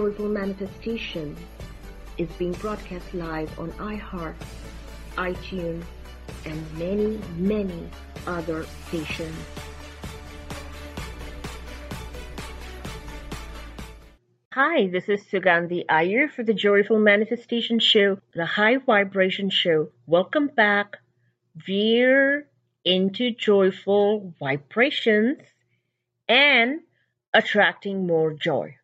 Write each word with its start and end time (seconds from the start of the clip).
Joyful 0.00 0.30
Manifestation 0.30 1.36
is 2.16 2.30
being 2.38 2.52
broadcast 2.52 3.12
live 3.12 3.50
on 3.58 3.70
iHeart, 3.72 4.34
iTunes, 5.18 5.84
and 6.46 6.78
many, 6.78 7.20
many 7.36 7.86
other 8.26 8.64
stations. 8.88 9.36
Hi, 14.54 14.86
this 14.86 15.10
is 15.10 15.22
Sugandhi 15.24 15.84
Iyer 15.90 16.30
for 16.30 16.44
the 16.44 16.54
Joyful 16.54 16.98
Manifestation 16.98 17.78
Show, 17.78 18.20
the 18.32 18.46
High 18.46 18.78
Vibration 18.78 19.50
Show. 19.50 19.90
Welcome 20.06 20.46
back. 20.46 20.96
Veer 21.56 22.48
into 22.86 23.32
joyful 23.32 24.32
vibrations 24.40 25.42
and 26.26 26.80
attracting 27.34 28.06
more 28.06 28.32
joy. 28.32 28.76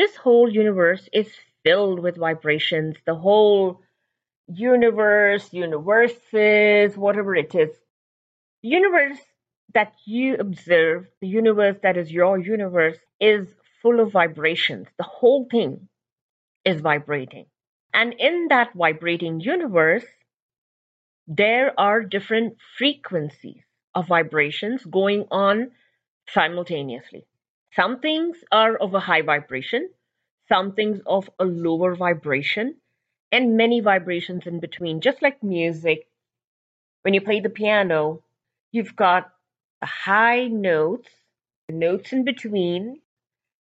This 0.00 0.16
whole 0.16 0.50
universe 0.50 1.10
is 1.12 1.28
filled 1.62 2.00
with 2.00 2.16
vibrations. 2.16 2.96
The 3.04 3.14
whole 3.14 3.82
universe, 4.48 5.52
universes, 5.52 6.96
whatever 6.96 7.36
it 7.36 7.54
is. 7.54 7.68
The 8.62 8.70
universe 8.70 9.18
that 9.74 9.92
you 10.06 10.36
observe, 10.36 11.06
the 11.20 11.28
universe 11.28 11.76
that 11.82 11.98
is 11.98 12.10
your 12.10 12.38
universe, 12.38 12.96
is 13.20 13.46
full 13.82 14.00
of 14.00 14.10
vibrations. 14.10 14.88
The 14.96 15.04
whole 15.04 15.46
thing 15.50 15.90
is 16.64 16.80
vibrating. 16.80 17.44
And 17.92 18.14
in 18.14 18.46
that 18.48 18.72
vibrating 18.74 19.40
universe, 19.40 20.06
there 21.26 21.78
are 21.78 22.00
different 22.02 22.56
frequencies 22.78 23.64
of 23.94 24.08
vibrations 24.08 24.82
going 24.82 25.26
on 25.30 25.72
simultaneously. 26.26 27.26
Some 27.76 28.00
things 28.00 28.36
are 28.50 28.76
of 28.76 28.94
a 28.94 29.00
high 29.00 29.22
vibration, 29.22 29.90
some 30.48 30.72
things 30.72 31.00
of 31.06 31.30
a 31.38 31.44
lower 31.44 31.94
vibration, 31.94 32.76
and 33.30 33.56
many 33.56 33.80
vibrations 33.80 34.46
in 34.46 34.58
between. 34.58 35.00
Just 35.00 35.22
like 35.22 35.42
music, 35.42 36.08
when 37.02 37.14
you 37.14 37.20
play 37.20 37.40
the 37.40 37.48
piano, 37.48 38.22
you've 38.72 38.96
got 38.96 39.32
the 39.80 39.86
high 39.86 40.46
notes, 40.48 41.08
the 41.68 41.74
notes 41.74 42.12
in 42.12 42.24
between, 42.24 43.00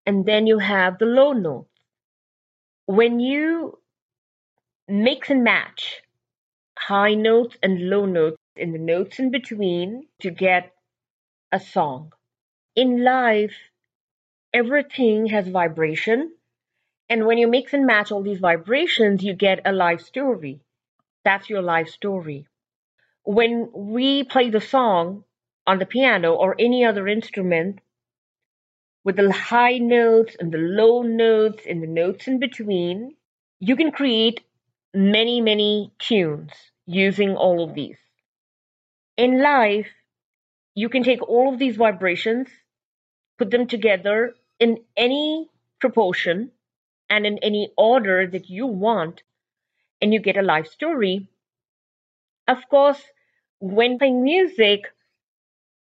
and 0.05 0.25
then 0.25 0.45
you 0.45 0.59
have 0.59 0.99
the 0.99 1.05
low 1.05 1.33
notes. 1.33 1.69
When 2.85 3.19
you 3.19 3.79
mix 4.87 5.31
and 5.31 5.43
match 5.43 6.01
high 6.77 7.15
notes 7.15 7.57
and 7.63 7.89
low 7.89 8.05
notes 8.05 8.37
in 8.55 8.71
the 8.71 8.77
notes 8.77 9.17
in 9.17 9.31
between 9.31 10.07
to 10.21 10.29
get 10.29 10.71
a 11.51 11.59
song. 11.59 12.13
In 12.75 13.03
life, 13.03 13.55
everything 14.55 15.25
has 15.27 15.47
vibration. 15.49 16.31
And 17.09 17.25
when 17.25 17.37
you 17.37 17.47
mix 17.47 17.73
and 17.73 17.85
match 17.85 18.09
all 18.11 18.23
these 18.23 18.39
vibrations, 18.39 19.21
you 19.21 19.33
get 19.33 19.59
a 19.65 19.73
life 19.73 20.01
story. 20.01 20.61
That's 21.25 21.49
your 21.49 21.61
life 21.61 21.89
story. 21.89 22.47
When 23.25 23.69
we 23.73 24.23
play 24.23 24.49
the 24.49 24.61
song 24.61 25.25
on 25.67 25.79
the 25.79 25.85
piano 25.85 26.33
or 26.33 26.55
any 26.57 26.85
other 26.85 27.05
instrument, 27.05 27.79
with 29.03 29.17
the 29.17 29.31
high 29.31 29.77
notes 29.77 30.37
and 30.39 30.51
the 30.53 30.57
low 30.57 31.01
notes 31.01 31.63
and 31.69 31.83
the 31.83 31.87
notes 31.87 32.25
in 32.27 32.39
between, 32.39 33.15
you 33.59 33.75
can 33.75 33.91
create 33.91 34.39
many, 34.93 35.41
many 35.41 35.91
tunes 35.99 36.51
using 36.85 37.35
all 37.35 37.61
of 37.61 37.75
these. 37.75 37.97
In 39.17 39.41
life, 39.41 39.89
you 40.75 40.87
can 40.87 41.03
take 41.03 41.21
all 41.21 41.53
of 41.53 41.59
these 41.59 41.75
vibrations, 41.75 42.47
put 43.37 43.51
them 43.51 43.67
together 43.67 44.33
in 44.59 44.79
any 44.95 45.49
proportion 45.79 46.51
and 47.09 47.25
in 47.25 47.37
any 47.39 47.71
order 47.77 48.27
that 48.27 48.49
you 48.49 48.65
want, 48.65 49.21
and 50.01 50.13
you 50.13 50.19
get 50.19 50.37
a 50.37 50.41
life 50.41 50.67
story. 50.67 51.27
Of 52.47 52.67
course, 52.69 53.01
when 53.59 53.97
playing 53.97 54.23
music, 54.23 54.81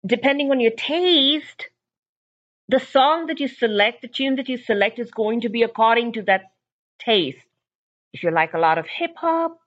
depending 0.07 0.51
on 0.51 0.61
your 0.61 0.73
taste, 0.73 1.69
the 2.69 2.81
song 2.81 3.27
that 3.27 3.41
you 3.41 3.49
select, 3.49 4.03
the 4.03 4.09
tune 4.09 4.37
that 4.37 4.49
you 4.49 4.59
select 4.59 4.99
is 4.99 5.11
going 5.11 5.41
to 5.43 5.49
be 5.49 5.63
according 5.63 6.13
to 6.15 6.23
that 6.23 6.53
taste. 6.99 7.39
If 8.13 8.23
you 8.23 8.31
like 8.31 8.55
a 8.55 8.59
lot 8.59 8.79
of 8.79 8.87
hip 8.87 9.13
hop, 9.17 9.59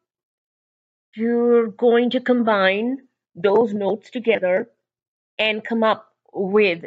you're 1.15 1.67
going 1.67 2.11
to 2.11 2.21
combine 2.21 2.99
those 3.35 3.73
notes 3.73 4.09
together 4.09 4.69
and 5.37 5.63
come 5.63 5.83
up 5.83 6.13
with 6.33 6.85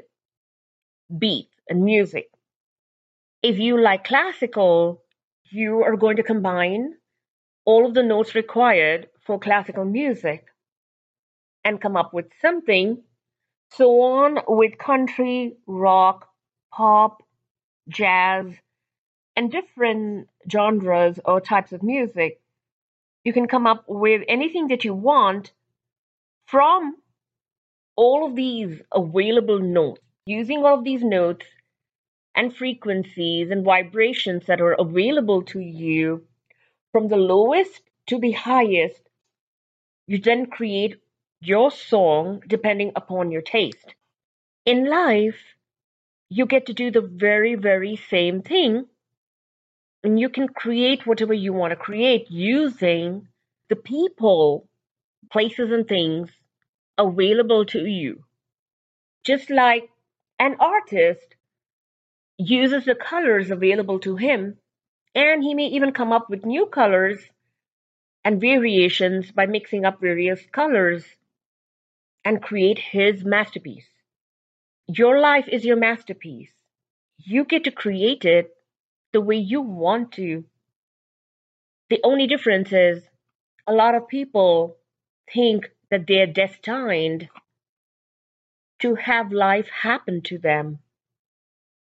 beat 1.18 1.48
and 1.68 1.84
music. 1.84 2.28
If 3.42 3.58
you 3.58 3.80
like 3.80 4.04
classical, 4.04 5.02
you 5.50 5.82
are 5.82 5.96
going 5.96 6.16
to 6.16 6.22
combine 6.22 6.94
all 7.64 7.86
of 7.86 7.94
the 7.94 8.02
notes 8.02 8.34
required 8.34 9.08
for 9.26 9.38
classical 9.38 9.84
music 9.84 10.46
and 11.64 11.80
come 11.80 11.96
up 11.96 12.12
with 12.12 12.26
something 12.40 13.02
so 13.76 14.02
on 14.02 14.38
with 14.46 14.78
country, 14.78 15.56
rock, 15.66 16.28
pop, 16.72 17.22
jazz, 17.88 18.46
and 19.36 19.50
different 19.50 20.28
genres 20.50 21.18
or 21.24 21.40
types 21.40 21.72
of 21.72 21.82
music. 21.82 22.40
You 23.24 23.32
can 23.32 23.48
come 23.48 23.66
up 23.66 23.84
with 23.88 24.22
anything 24.28 24.68
that 24.68 24.84
you 24.84 24.94
want 24.94 25.52
from 26.46 26.96
all 27.96 28.26
of 28.26 28.36
these 28.36 28.80
available 28.92 29.58
notes. 29.58 30.00
Using 30.26 30.64
all 30.64 30.78
of 30.78 30.84
these 30.84 31.02
notes 31.02 31.46
and 32.34 32.54
frequencies 32.54 33.50
and 33.50 33.64
vibrations 33.64 34.46
that 34.46 34.60
are 34.60 34.72
available 34.72 35.42
to 35.42 35.60
you 35.60 36.24
from 36.92 37.08
the 37.08 37.16
lowest 37.16 37.82
to 38.06 38.18
the 38.18 38.32
highest, 38.32 39.00
you 40.06 40.18
then 40.18 40.46
create 40.46 40.96
your 41.40 41.70
song 41.70 42.42
depending 42.46 42.92
upon 42.96 43.30
your 43.30 43.42
taste. 43.42 43.94
In 44.64 44.88
life, 44.88 45.56
you 46.28 46.46
get 46.46 46.66
to 46.66 46.72
do 46.72 46.90
the 46.90 47.00
very, 47.00 47.54
very 47.54 47.96
same 47.96 48.42
thing. 48.42 48.86
And 50.02 50.18
you 50.18 50.28
can 50.28 50.48
create 50.48 51.06
whatever 51.06 51.32
you 51.34 51.52
want 51.52 51.70
to 51.70 51.76
create 51.76 52.30
using 52.30 53.28
the 53.68 53.76
people, 53.76 54.68
places, 55.30 55.70
and 55.70 55.86
things 55.88 56.30
available 56.98 57.64
to 57.66 57.86
you. 57.86 58.24
Just 59.24 59.50
like 59.50 59.88
an 60.38 60.56
artist 60.60 61.33
uses 62.38 62.84
the 62.84 62.94
colors 62.94 63.50
available 63.50 63.98
to 64.00 64.16
him, 64.16 64.58
and 65.14 65.42
he 65.42 65.54
may 65.54 65.66
even 65.66 65.92
come 65.92 66.12
up 66.12 66.28
with 66.28 66.44
new 66.44 66.66
colors 66.66 67.20
and 68.24 68.40
variations 68.40 69.30
by 69.30 69.46
mixing 69.46 69.84
up 69.84 70.00
various 70.00 70.40
colors 70.52 71.04
and 72.24 72.42
create 72.42 72.78
his 72.78 73.24
masterpiece. 73.24 73.88
Your 74.86 75.20
life 75.20 75.46
is 75.48 75.64
your 75.64 75.76
masterpiece. 75.76 76.52
You 77.18 77.44
get 77.44 77.64
to 77.64 77.70
create 77.70 78.24
it 78.24 78.54
the 79.12 79.20
way 79.20 79.36
you 79.36 79.60
want 79.60 80.12
to. 80.12 80.44
The 81.90 82.00
only 82.02 82.26
difference 82.26 82.72
is 82.72 83.02
a 83.66 83.72
lot 83.72 83.94
of 83.94 84.08
people 84.08 84.76
think 85.32 85.70
that 85.90 86.06
they're 86.06 86.26
destined 86.26 87.28
to 88.80 88.94
have 88.96 89.32
life 89.32 89.68
happen 89.68 90.20
to 90.22 90.38
them. 90.38 90.80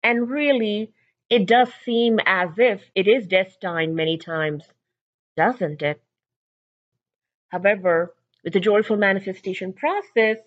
And 0.03 0.31
really, 0.31 0.93
it 1.29 1.47
does 1.47 1.71
seem 1.85 2.19
as 2.27 2.51
if 2.59 2.83
it 2.95 3.07
is 3.07 3.27
destined 3.27 3.95
many 3.95 4.19
times, 4.19 4.65
doesn't 5.37 5.83
it? 5.83 6.03
However, 7.49 8.15
with 8.43 8.53
the 8.53 8.61
joyful 8.61 8.97
manifestation 8.97 9.73
process, 9.73 10.39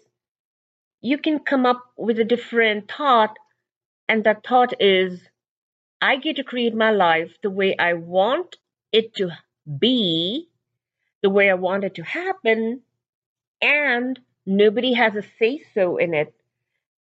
you 1.02 1.18
can 1.18 1.40
come 1.40 1.66
up 1.66 1.84
with 1.98 2.20
a 2.20 2.24
different 2.24 2.90
thought, 2.92 3.38
and 4.08 4.24
that 4.24 4.46
thought 4.46 4.74
is 4.82 5.22
I 6.02 6.16
get 6.18 6.38
to 6.38 6.44
create 6.44 6.76
my 6.76 6.92
life 6.92 7.38
the 7.42 7.50
way 7.50 7.76
I 7.78 7.94
want 7.94 8.58
it 8.92 9.14
to 9.16 9.32
be, 9.80 10.50
the 11.22 11.30
way 11.30 11.50
I 11.50 11.54
want 11.56 11.84
it 11.84 11.96
to 11.96 12.04
happen, 12.04 12.82
and 13.62 14.20
nobody 14.46 14.94
has 14.94 15.16
a 15.16 15.24
say 15.40 15.64
so 15.74 15.98
in 15.98 16.14
it 16.14 16.34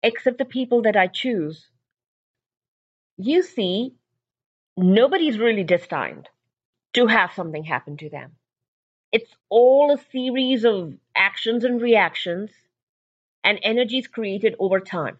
except 0.03 0.39
the 0.39 0.45
people 0.45 0.83
that 0.83 0.97
I 0.97 1.09
choose. 1.09 1.69
You 3.21 3.43
see, 3.43 3.95
nobody's 4.77 5.41
really 5.41 5.65
destined 5.65 6.29
to 6.93 7.09
have 7.09 7.33
something 7.33 7.65
happen 7.65 7.97
to 7.97 8.09
them. 8.09 8.37
It's 9.11 9.35
all 9.49 9.93
a 9.93 10.11
series 10.13 10.65
of 10.65 10.95
actions 11.17 11.65
and 11.65 11.83
reactions 11.83 12.53
and 13.43 13.59
energies 13.63 14.07
created 14.07 14.55
over 14.61 14.79
time. 14.79 15.19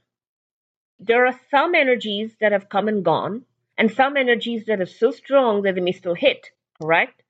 There 1.01 1.27
are 1.27 1.41
some 1.51 1.75
energies 1.75 2.37
that 2.41 2.53
have 2.53 2.69
come 2.69 2.87
and 2.87 3.05
gone, 3.05 3.45
and 3.77 3.91
some 3.91 4.17
energies 4.17 4.67
that 4.67 4.81
are 4.81 4.87
so 4.87 5.11
strong 5.11 5.63
that 5.63 5.75
they 5.75 5.81
may 5.81 5.93
still 5.93 6.15
hit, 6.15 6.51
correct? 6.81 7.23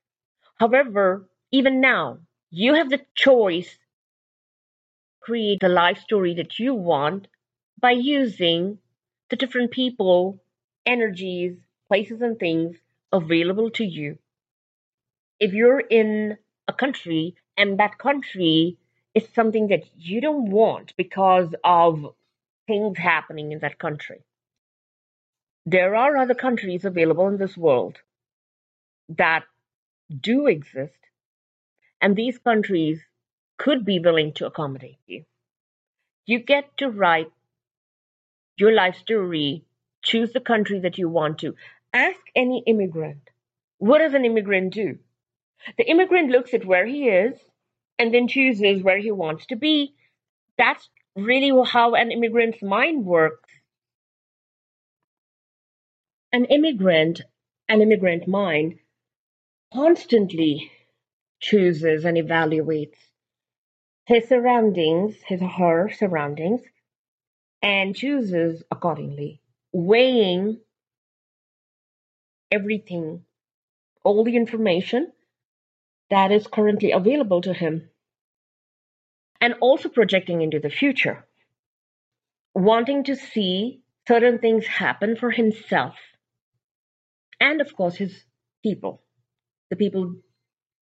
However, 0.56 1.28
even 1.50 1.80
now, 1.80 2.18
you 2.50 2.74
have 2.74 2.90
the 2.90 3.00
choice 3.14 3.70
to 3.70 3.78
create 5.20 5.60
the 5.60 5.68
life 5.70 6.00
story 6.00 6.34
that 6.34 6.58
you 6.58 6.74
want 6.74 7.28
by 7.80 7.92
using 7.92 8.78
the 9.30 9.36
different 9.36 9.70
people, 9.70 10.42
energies, 10.88 11.56
places 11.86 12.22
and 12.22 12.38
things 12.38 12.76
available 13.12 13.70
to 13.70 13.84
you. 13.84 14.18
If 15.38 15.52
you're 15.52 15.80
in 15.80 16.38
a 16.66 16.72
country 16.72 17.36
and 17.56 17.78
that 17.78 17.98
country 17.98 18.78
is 19.14 19.28
something 19.34 19.68
that 19.68 19.84
you 19.96 20.20
don't 20.20 20.50
want 20.50 20.94
because 20.96 21.54
of 21.62 22.14
things 22.66 22.98
happening 22.98 23.52
in 23.52 23.60
that 23.60 23.78
country, 23.78 24.24
there 25.66 25.94
are 25.94 26.16
other 26.16 26.34
countries 26.34 26.84
available 26.84 27.28
in 27.28 27.36
this 27.36 27.56
world 27.56 27.98
that 29.08 29.44
do 30.28 30.46
exist, 30.46 30.98
and 32.00 32.16
these 32.16 32.38
countries 32.38 33.00
could 33.58 33.84
be 33.84 33.98
willing 33.98 34.32
to 34.32 34.46
accommodate 34.46 34.98
you. 35.06 35.24
You 36.24 36.38
get 36.38 36.76
to 36.78 36.90
write 36.90 37.30
your 38.56 38.72
life 38.72 38.96
story, 38.96 39.64
choose 40.08 40.32
the 40.32 40.40
country 40.40 40.80
that 40.80 40.98
you 40.98 41.08
want 41.08 41.38
to. 41.38 41.54
Ask 41.92 42.20
any 42.34 42.62
immigrant, 42.66 43.30
what 43.78 43.98
does 43.98 44.14
an 44.14 44.24
immigrant 44.24 44.74
do? 44.74 44.98
The 45.76 45.88
immigrant 45.88 46.30
looks 46.30 46.54
at 46.54 46.64
where 46.64 46.86
he 46.86 47.08
is 47.08 47.34
and 47.98 48.12
then 48.12 48.28
chooses 48.28 48.82
where 48.82 48.98
he 48.98 49.10
wants 49.10 49.46
to 49.46 49.56
be. 49.56 49.94
That's 50.56 50.88
really 51.14 51.52
how 51.66 51.94
an 51.94 52.10
immigrant's 52.10 52.62
mind 52.62 53.04
works. 53.04 53.50
An 56.32 56.44
immigrant, 56.46 57.22
an 57.68 57.80
immigrant 57.80 58.26
mind, 58.28 58.78
constantly 59.72 60.70
chooses 61.40 62.04
and 62.04 62.16
evaluates 62.16 62.96
his 64.06 64.26
surroundings, 64.26 65.16
his 65.26 65.42
or 65.42 65.48
her 65.48 65.90
surroundings, 65.90 66.62
and 67.62 67.94
chooses 67.94 68.62
accordingly, 68.70 69.42
weighing 69.72 70.60
everything, 72.50 73.24
all 74.04 74.24
the 74.24 74.36
information 74.36 75.12
that 76.10 76.32
is 76.32 76.46
currently 76.46 76.92
available 76.92 77.40
to 77.42 77.52
him, 77.52 77.90
and 79.40 79.54
also 79.60 79.88
projecting 79.88 80.40
into 80.40 80.58
the 80.58 80.70
future, 80.70 81.26
wanting 82.54 83.04
to 83.04 83.14
see 83.14 83.82
certain 84.06 84.38
things 84.38 84.66
happen 84.66 85.16
for 85.16 85.30
himself, 85.30 85.94
and 87.40 87.60
of 87.60 87.76
course, 87.76 87.96
his 87.96 88.24
people, 88.62 89.02
the 89.70 89.76
people 89.76 90.14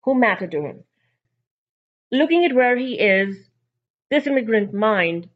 who 0.05 0.15
matter 0.15 0.47
to 0.47 0.61
him. 0.61 0.85
Looking 2.13 2.45
at 2.45 2.55
where 2.55 2.77
he 2.77 2.95
is, 2.95 3.37
this 4.11 4.29
immigrant 4.29 4.73
mind 4.73 5.29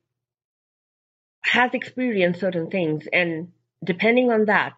has 1.43 1.73
experienced 1.75 2.41
certain 2.41 2.71
things 2.71 3.07
and 3.13 3.53
depending 3.83 4.31
on 4.31 4.45
that 4.47 4.75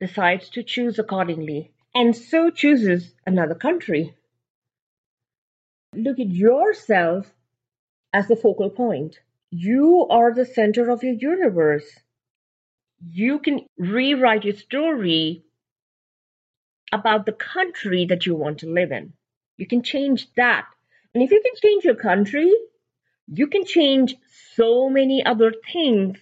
decides 0.00 0.48
to 0.50 0.62
choose 0.62 0.98
accordingly 0.98 1.72
and 1.94 2.16
so 2.16 2.50
chooses 2.50 3.12
another 3.26 3.54
country. 3.54 4.14
Look 5.94 6.20
at 6.20 6.28
yourself 6.28 7.32
as 8.12 8.28
the 8.28 8.36
focal 8.36 8.70
point. 8.70 9.18
You 9.50 10.06
are 10.10 10.32
the 10.32 10.44
center 10.44 10.90
of 10.90 11.02
your 11.02 11.14
universe. 11.14 11.88
You 13.10 13.38
can 13.38 13.66
rewrite 13.78 14.44
your 14.44 14.56
story 14.56 15.44
about 16.92 17.26
the 17.26 17.32
country 17.32 18.06
that 18.06 18.26
you 18.26 18.34
want 18.34 18.58
to 18.58 18.70
live 18.70 18.92
in. 18.92 19.12
You 19.56 19.66
can 19.66 19.82
change 19.82 20.28
that. 20.36 20.66
And 21.14 21.22
if 21.22 21.30
you 21.30 21.42
can 21.42 21.54
change 21.60 21.84
your 21.84 21.94
country, 21.94 22.52
you 23.32 23.46
can 23.46 23.64
change 23.64 24.16
so 24.54 24.88
many 24.88 25.24
other 25.24 25.52
things. 25.72 26.18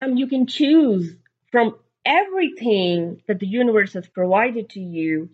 And 0.00 0.18
you 0.18 0.26
can 0.26 0.46
choose 0.46 1.16
from 1.50 1.76
everything 2.04 3.22
that 3.26 3.40
the 3.40 3.46
universe 3.46 3.94
has 3.94 4.06
provided 4.06 4.70
to 4.70 4.80
you 4.80 5.30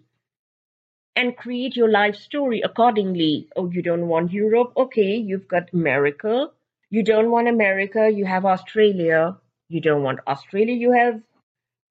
and 1.16 1.36
create 1.36 1.76
your 1.76 1.90
life 1.90 2.16
story 2.16 2.60
accordingly. 2.60 3.48
Oh, 3.56 3.70
you 3.70 3.82
don't 3.82 4.06
want 4.06 4.32
Europe? 4.32 4.72
Okay, 4.76 5.16
you've 5.16 5.48
got 5.48 5.72
America. 5.72 6.48
You 6.90 7.02
don't 7.02 7.30
want 7.30 7.48
America, 7.48 8.10
you 8.10 8.24
have 8.24 8.44
Australia. 8.44 9.36
You 9.68 9.80
don't 9.80 10.02
want 10.02 10.20
Australia, 10.26 10.74
you 10.74 10.92
have 10.92 11.20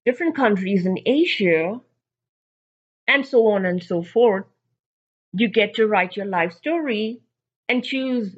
different 0.04 0.36
countries 0.36 0.84
in 0.84 0.98
Asia, 1.06 1.80
and 3.08 3.26
so 3.26 3.46
on 3.48 3.64
and 3.64 3.82
so 3.82 4.02
forth. 4.02 4.44
You 5.32 5.48
get 5.48 5.74
to 5.74 5.86
write 5.86 6.16
your 6.16 6.26
life 6.26 6.52
story 6.52 7.20
and 7.68 7.82
choose 7.82 8.36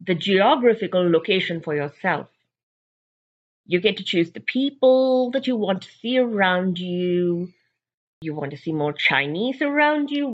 the 0.00 0.14
geographical 0.14 1.10
location 1.10 1.60
for 1.60 1.74
yourself. 1.74 2.28
You 3.66 3.80
get 3.80 3.98
to 3.98 4.04
choose 4.04 4.30
the 4.30 4.40
people 4.40 5.30
that 5.32 5.46
you 5.46 5.56
want 5.56 5.82
to 5.82 5.90
see 6.00 6.18
around 6.18 6.78
you. 6.78 7.52
You 8.20 8.34
want 8.34 8.52
to 8.52 8.56
see 8.56 8.72
more 8.72 8.92
Chinese 8.92 9.60
around 9.60 10.10
you. 10.10 10.32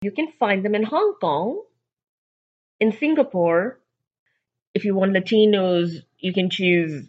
You 0.00 0.12
can 0.12 0.30
find 0.38 0.64
them 0.64 0.74
in 0.74 0.84
Hong 0.84 1.14
Kong, 1.20 1.62
in 2.78 2.92
Singapore. 2.92 3.80
If 4.74 4.84
you 4.84 4.94
want 4.94 5.12
Latinos, 5.12 6.02
you 6.18 6.32
can 6.32 6.50
choose 6.50 7.08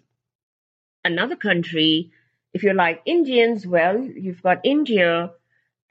another 1.06 1.36
country. 1.36 2.12
If 2.54 2.64
you 2.64 2.74
like 2.74 3.04
Indians, 3.06 3.68
well, 3.68 4.00
you've 4.00 4.42
got 4.42 4.62
India, 4.64 5.32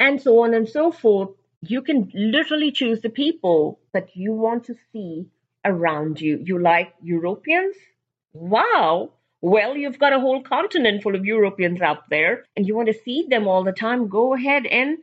and 0.01 0.21
so 0.21 0.43
on 0.43 0.55
and 0.55 0.69
so 0.69 0.91
forth. 0.91 1.31
You 1.61 1.83
can 1.83 2.11
literally 2.15 2.73
choose 2.73 3.01
the 3.01 3.11
people 3.11 3.79
that 3.93 4.17
you 4.17 4.33
want 4.33 4.65
to 4.65 4.75
see 4.93 5.29
around 5.65 6.21
you. 6.21 6.41
You 6.45 6.59
like 6.61 6.95
Europeans? 7.03 7.77
Wow! 8.33 9.13
Well, 9.41 9.77
you've 9.77 9.99
got 9.99 10.13
a 10.13 10.21
whole 10.21 10.43
continent 10.43 11.03
full 11.03 11.15
of 11.15 11.25
Europeans 11.25 11.81
out 11.81 12.11
there, 12.11 12.45
and 12.57 12.67
you 12.67 12.75
want 12.75 12.89
to 12.89 13.03
see 13.05 13.27
them 13.29 13.47
all 13.47 13.63
the 13.63 13.73
time. 13.73 14.09
Go 14.09 14.35
ahead 14.35 14.67
and 14.67 14.99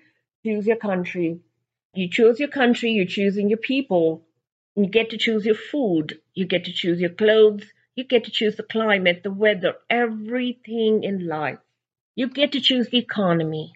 choose 0.45 0.67
your 0.67 0.75
country. 0.75 1.39
You 1.93 2.09
choose 2.09 2.39
your 2.39 2.50
country, 2.50 2.91
you're 2.91 3.05
choosing 3.05 3.50
your 3.50 3.57
people. 3.57 4.25
You 4.75 4.88
get 4.88 5.12
to 5.12 5.17
choose 5.17 5.45
your 5.45 5.55
food, 5.55 6.19
you 6.33 6.45
get 6.45 6.65
to 6.65 6.74
choose 6.74 7.00
your 7.00 7.12
clothes, 7.12 7.63
you 7.95 8.03
get 8.03 8.25
to 8.25 8.31
choose 8.31 8.57
the 8.57 8.63
climate, 8.63 9.24
the 9.24 9.31
weather, 9.31 9.75
everything 9.89 11.05
in 11.05 11.25
life. 11.25 11.59
You 12.15 12.27
get 12.27 12.51
to 12.51 12.59
choose 12.59 12.89
the 12.89 12.97
economy. 12.97 13.74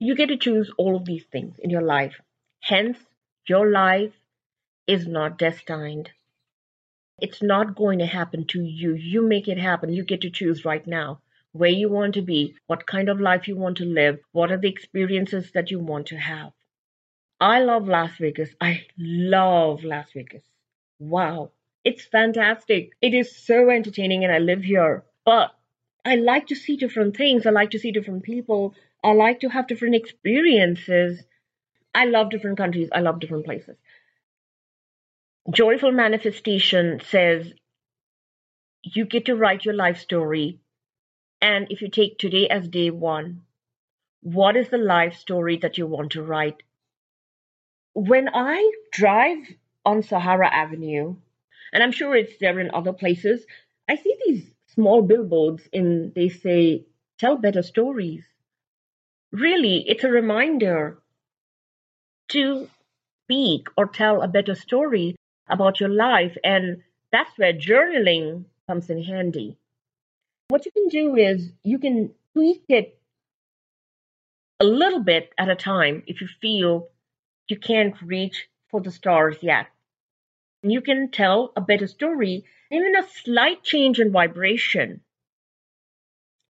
You 0.00 0.16
get 0.16 0.30
to 0.30 0.36
choose 0.36 0.72
all 0.76 0.96
of 0.96 1.04
these 1.04 1.24
things 1.30 1.60
in 1.60 1.70
your 1.70 1.82
life. 1.82 2.20
Hence, 2.60 2.98
your 3.46 3.70
life 3.70 4.12
is 4.92 5.06
not 5.06 5.38
destined. 5.38 6.10
It's 7.18 7.42
not 7.42 7.76
going 7.76 7.98
to 8.00 8.06
happen 8.06 8.46
to 8.48 8.62
you. 8.62 8.94
You 8.94 9.22
make 9.22 9.48
it 9.48 9.58
happen. 9.58 9.92
You 9.92 10.04
get 10.04 10.20
to 10.22 10.30
choose 10.30 10.64
right 10.64 10.86
now 10.86 11.20
where 11.52 11.70
you 11.70 11.88
want 11.88 12.14
to 12.14 12.22
be, 12.22 12.54
what 12.66 12.86
kind 12.86 13.08
of 13.08 13.20
life 13.20 13.46
you 13.46 13.56
want 13.56 13.76
to 13.78 13.84
live, 13.84 14.18
what 14.32 14.50
are 14.50 14.58
the 14.58 14.68
experiences 14.68 15.52
that 15.52 15.70
you 15.70 15.78
want 15.78 16.06
to 16.06 16.16
have. 16.16 16.52
I 17.40 17.60
love 17.60 17.88
Las 17.88 18.12
Vegas. 18.18 18.50
I 18.60 18.86
love 18.96 19.84
Las 19.84 20.06
Vegas. 20.14 20.44
Wow. 20.98 21.50
It's 21.84 22.04
fantastic. 22.04 22.92
It 23.00 23.14
is 23.14 23.36
so 23.36 23.68
entertaining 23.70 24.24
and 24.24 24.32
I 24.32 24.38
live 24.38 24.62
here. 24.62 25.04
But 25.24 25.54
I 26.04 26.16
like 26.16 26.46
to 26.48 26.54
see 26.54 26.76
different 26.76 27.16
things. 27.16 27.46
I 27.46 27.50
like 27.50 27.70
to 27.72 27.78
see 27.78 27.92
different 27.92 28.22
people. 28.22 28.74
I 29.04 29.12
like 29.12 29.40
to 29.40 29.48
have 29.48 29.66
different 29.66 29.96
experiences. 29.96 31.22
I 31.94 32.06
love 32.06 32.30
different 32.30 32.58
countries. 32.58 32.88
I 32.92 33.00
love 33.00 33.20
different 33.20 33.44
places. 33.44 33.76
Joyful 35.50 35.90
Manifestation 35.90 37.00
says 37.00 37.52
you 38.84 39.04
get 39.04 39.24
to 39.24 39.34
write 39.34 39.64
your 39.64 39.74
life 39.74 39.98
story. 39.98 40.60
And 41.40 41.66
if 41.68 41.82
you 41.82 41.90
take 41.90 42.16
today 42.16 42.46
as 42.48 42.68
day 42.68 42.90
one, 42.90 43.42
what 44.22 44.56
is 44.56 44.68
the 44.68 44.78
life 44.78 45.16
story 45.16 45.56
that 45.56 45.78
you 45.78 45.86
want 45.88 46.12
to 46.12 46.22
write? 46.22 46.62
When 47.92 48.28
I 48.32 48.70
drive 48.92 49.38
on 49.84 50.04
Sahara 50.04 50.48
Avenue, 50.48 51.16
and 51.72 51.82
I'm 51.82 51.90
sure 51.90 52.14
it's 52.14 52.38
there 52.38 52.60
in 52.60 52.70
other 52.72 52.92
places, 52.92 53.44
I 53.88 53.96
see 53.96 54.16
these 54.24 54.44
small 54.68 55.02
billboards 55.02 55.68
in 55.72 56.12
they 56.14 56.28
say 56.28 56.84
tell 57.18 57.36
better 57.36 57.62
stories. 57.62 58.24
Really, 59.32 59.84
it's 59.88 60.04
a 60.04 60.08
reminder 60.08 61.02
to 62.28 62.68
speak 63.24 63.66
or 63.76 63.86
tell 63.86 64.22
a 64.22 64.28
better 64.28 64.54
story 64.54 65.16
about 65.52 65.78
your 65.78 65.90
life. 65.90 66.36
And 66.42 66.82
that's 67.12 67.36
where 67.36 67.52
journaling 67.52 68.44
comes 68.66 68.90
in 68.90 69.02
handy. 69.02 69.56
What 70.48 70.66
you 70.66 70.72
can 70.72 70.88
do 70.88 71.16
is 71.16 71.52
you 71.62 71.78
can 71.78 72.12
tweak 72.32 72.64
it 72.68 72.98
a 74.60 74.64
little 74.64 75.00
bit 75.00 75.32
at 75.38 75.50
a 75.50 75.56
time 75.56 76.02
if 76.06 76.20
you 76.20 76.28
feel 76.40 76.88
you 77.48 77.58
can't 77.58 77.94
reach 78.02 78.48
for 78.70 78.80
the 78.80 78.90
stars 78.90 79.36
yet. 79.42 79.66
You 80.62 80.80
can 80.80 81.10
tell 81.10 81.52
a 81.56 81.60
better 81.60 81.86
story, 81.86 82.44
even 82.70 82.94
a 82.96 83.08
slight 83.24 83.62
change 83.62 83.98
in 83.98 84.12
vibration. 84.12 85.00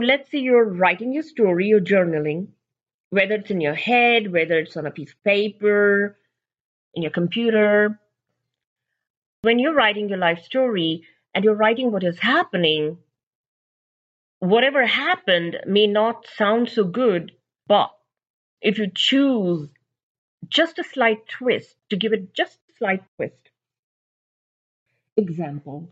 Let's 0.02 0.32
say 0.32 0.40
you're 0.40 0.66
writing 0.66 1.14
your 1.14 1.24
story, 1.24 1.68
you're 1.68 1.82
journaling, 1.82 2.48
whether 3.12 3.36
it's 3.36 3.52
in 3.52 3.62
your 3.62 3.76
head, 3.76 4.32
whether 4.32 4.58
it's 4.60 4.78
on 4.78 4.88
a 4.88 4.92
piece 4.92 5.12
of 5.12 5.24
paper, 5.24 6.18
in 6.96 7.04
your 7.04 7.12
computer, 7.12 8.00
when 9.42 9.60
you're 9.60 9.74
writing 9.74 10.10
your 10.10 10.18
life 10.18 10.44
story 10.44 11.04
and 11.34 11.44
you're 11.44 11.56
writing 11.56 11.92
what 11.92 12.04
is 12.04 12.20
happening, 12.20 12.98
whatever 14.40 14.86
happened 14.86 15.58
may 15.66 15.88
not 15.88 16.28
sound 16.36 16.70
so 16.70 16.84
good, 16.84 17.32
but 17.68 17.92
if 18.62 18.78
you 18.78 18.92
choose 18.94 19.70
just 20.48 20.80
a 20.80 20.84
slight 20.84 21.28
twist 21.28 21.76
to 21.90 21.96
give 21.96 22.14
it 22.14 22.34
just 22.34 22.58
a 22.70 22.74
slight 22.78 23.04
twist. 23.16 23.36
Example. 25.16 25.90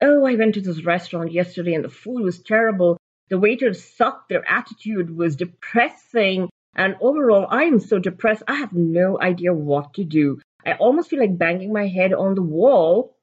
Oh, 0.00 0.24
I 0.24 0.34
went 0.34 0.54
to 0.54 0.60
this 0.60 0.84
restaurant 0.84 1.32
yesterday 1.32 1.74
and 1.74 1.84
the 1.84 1.90
food 1.90 2.22
was 2.22 2.38
terrible. 2.40 2.98
The 3.30 3.38
waiters 3.38 3.82
sucked. 3.82 4.28
Their 4.28 4.48
attitude 4.48 5.14
was 5.14 5.36
depressing. 5.36 6.48
And 6.74 6.96
overall, 7.00 7.46
I 7.50 7.64
am 7.64 7.80
so 7.80 7.98
depressed. 7.98 8.42
I 8.46 8.54
have 8.54 8.72
no 8.72 9.20
idea 9.20 9.52
what 9.52 9.94
to 9.94 10.04
do. 10.04 10.40
I 10.64 10.72
almost 10.72 11.10
feel 11.10 11.20
like 11.20 11.38
banging 11.38 11.72
my 11.72 11.86
head 11.86 12.12
on 12.12 12.34
the 12.34 12.42
wall 12.42 13.14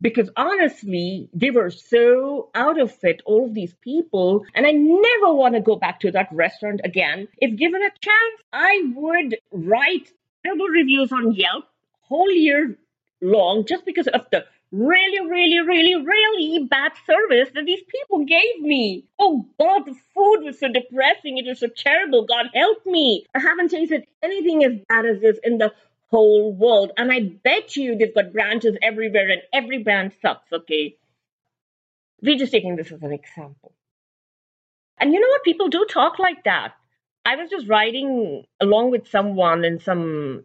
because 0.00 0.28
honestly, 0.36 1.30
they 1.32 1.50
were 1.50 1.70
so 1.70 2.50
out 2.54 2.80
of 2.80 2.92
it, 3.02 3.22
all 3.24 3.46
of 3.46 3.54
these 3.54 3.74
people, 3.74 4.44
and 4.54 4.66
I 4.66 4.72
never 4.72 5.32
want 5.32 5.54
to 5.54 5.60
go 5.60 5.76
back 5.76 6.00
to 6.00 6.10
that 6.10 6.28
restaurant 6.32 6.80
again. 6.82 7.28
If 7.38 7.56
given 7.56 7.80
a 7.82 7.90
chance, 8.00 8.42
I 8.52 8.92
would 8.96 9.36
write 9.52 10.10
terrible 10.44 10.66
reviews 10.66 11.12
on 11.12 11.32
Yelp 11.32 11.66
whole 12.00 12.30
year 12.30 12.76
long 13.22 13.64
just 13.64 13.86
because 13.86 14.08
of 14.08 14.26
the 14.32 14.44
really, 14.72 15.20
really, 15.30 15.60
really, 15.60 15.94
really 15.94 16.66
bad 16.66 16.92
service 17.06 17.50
that 17.54 17.64
these 17.64 17.82
people 17.88 18.24
gave 18.24 18.60
me. 18.60 19.04
Oh 19.18 19.46
God, 19.60 19.84
the 19.86 19.94
food 20.14 20.44
was 20.44 20.58
so 20.58 20.68
depressing. 20.68 21.38
It 21.38 21.46
was 21.46 21.60
so 21.60 21.68
terrible. 21.76 22.26
God 22.26 22.46
help 22.54 22.84
me. 22.86 23.26
I 23.34 23.38
haven't 23.38 23.70
tasted 23.70 24.04
anything 24.22 24.64
as 24.64 24.72
bad 24.88 25.06
as 25.06 25.20
this 25.20 25.38
in 25.44 25.58
the 25.58 25.72
whole 26.12 26.52
world. 26.52 26.92
And 26.96 27.10
I 27.10 27.20
bet 27.20 27.74
you 27.74 27.96
they've 27.96 28.14
got 28.14 28.32
branches 28.32 28.76
everywhere 28.82 29.30
and 29.30 29.42
every 29.52 29.82
brand 29.82 30.12
sucks, 30.20 30.52
okay? 30.52 30.96
We're 32.22 32.38
just 32.38 32.52
taking 32.52 32.76
this 32.76 32.92
as 32.92 33.02
an 33.02 33.12
example. 33.12 33.72
And 34.98 35.12
you 35.12 35.20
know 35.20 35.28
what? 35.28 35.42
People 35.42 35.68
do 35.68 35.86
talk 35.88 36.18
like 36.18 36.44
that. 36.44 36.74
I 37.24 37.36
was 37.36 37.50
just 37.50 37.68
riding 37.68 38.44
along 38.60 38.90
with 38.90 39.08
someone 39.08 39.64
in 39.64 39.80
some 39.80 40.44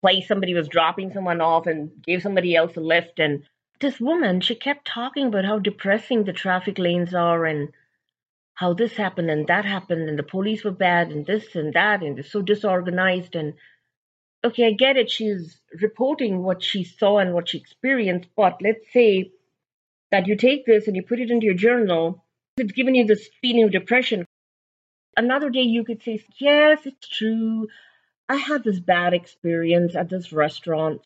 place, 0.00 0.26
somebody 0.26 0.54
was 0.54 0.68
dropping 0.68 1.12
someone 1.12 1.40
off 1.40 1.66
and 1.66 1.90
gave 2.02 2.22
somebody 2.22 2.56
else 2.56 2.76
a 2.76 2.80
lift. 2.80 3.18
And 3.18 3.44
this 3.80 4.00
woman, 4.00 4.40
she 4.40 4.54
kept 4.54 4.86
talking 4.86 5.26
about 5.28 5.44
how 5.44 5.58
depressing 5.58 6.24
the 6.24 6.32
traffic 6.32 6.78
lanes 6.78 7.14
are 7.14 7.44
and 7.44 7.70
how 8.54 8.72
this 8.72 8.94
happened 8.94 9.30
and 9.30 9.46
that 9.48 9.64
happened 9.64 10.08
and 10.08 10.18
the 10.18 10.22
police 10.22 10.64
were 10.64 10.70
bad 10.70 11.10
and 11.10 11.26
this 11.26 11.54
and 11.56 11.74
that 11.74 12.02
and 12.02 12.16
they're 12.16 12.24
so 12.24 12.40
disorganized 12.40 13.34
and 13.34 13.54
okay, 14.44 14.66
I 14.66 14.72
get 14.72 14.96
it. 14.96 15.10
She's 15.10 15.58
reporting 15.80 16.42
what 16.42 16.62
she 16.62 16.84
saw 16.84 17.18
and 17.18 17.32
what 17.32 17.48
she 17.48 17.58
experienced, 17.58 18.28
but 18.36 18.60
let's 18.62 18.92
say 18.92 19.32
that 20.10 20.26
you 20.26 20.36
take 20.36 20.66
this 20.66 20.86
and 20.86 20.94
you 20.94 21.02
put 21.02 21.20
it 21.20 21.30
into 21.30 21.46
your 21.46 21.54
journal, 21.54 22.24
it's 22.56 22.72
giving 22.72 22.94
you 22.94 23.06
this 23.06 23.28
feeling 23.40 23.64
of 23.64 23.72
depression. 23.72 24.26
Another 25.16 25.50
day 25.50 25.62
you 25.62 25.84
could 25.84 26.02
say, 26.02 26.22
Yes, 26.38 26.80
it's 26.84 27.08
true. 27.08 27.68
I 28.28 28.36
had 28.36 28.64
this 28.64 28.78
bad 28.78 29.14
experience 29.14 29.96
at 29.96 30.08
this 30.08 30.32
restaurant. 30.32 31.02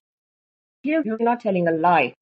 Here, 0.82 1.02
you're 1.04 1.18
not 1.18 1.40
telling 1.40 1.68
a 1.68 1.72
lie. 1.72 2.14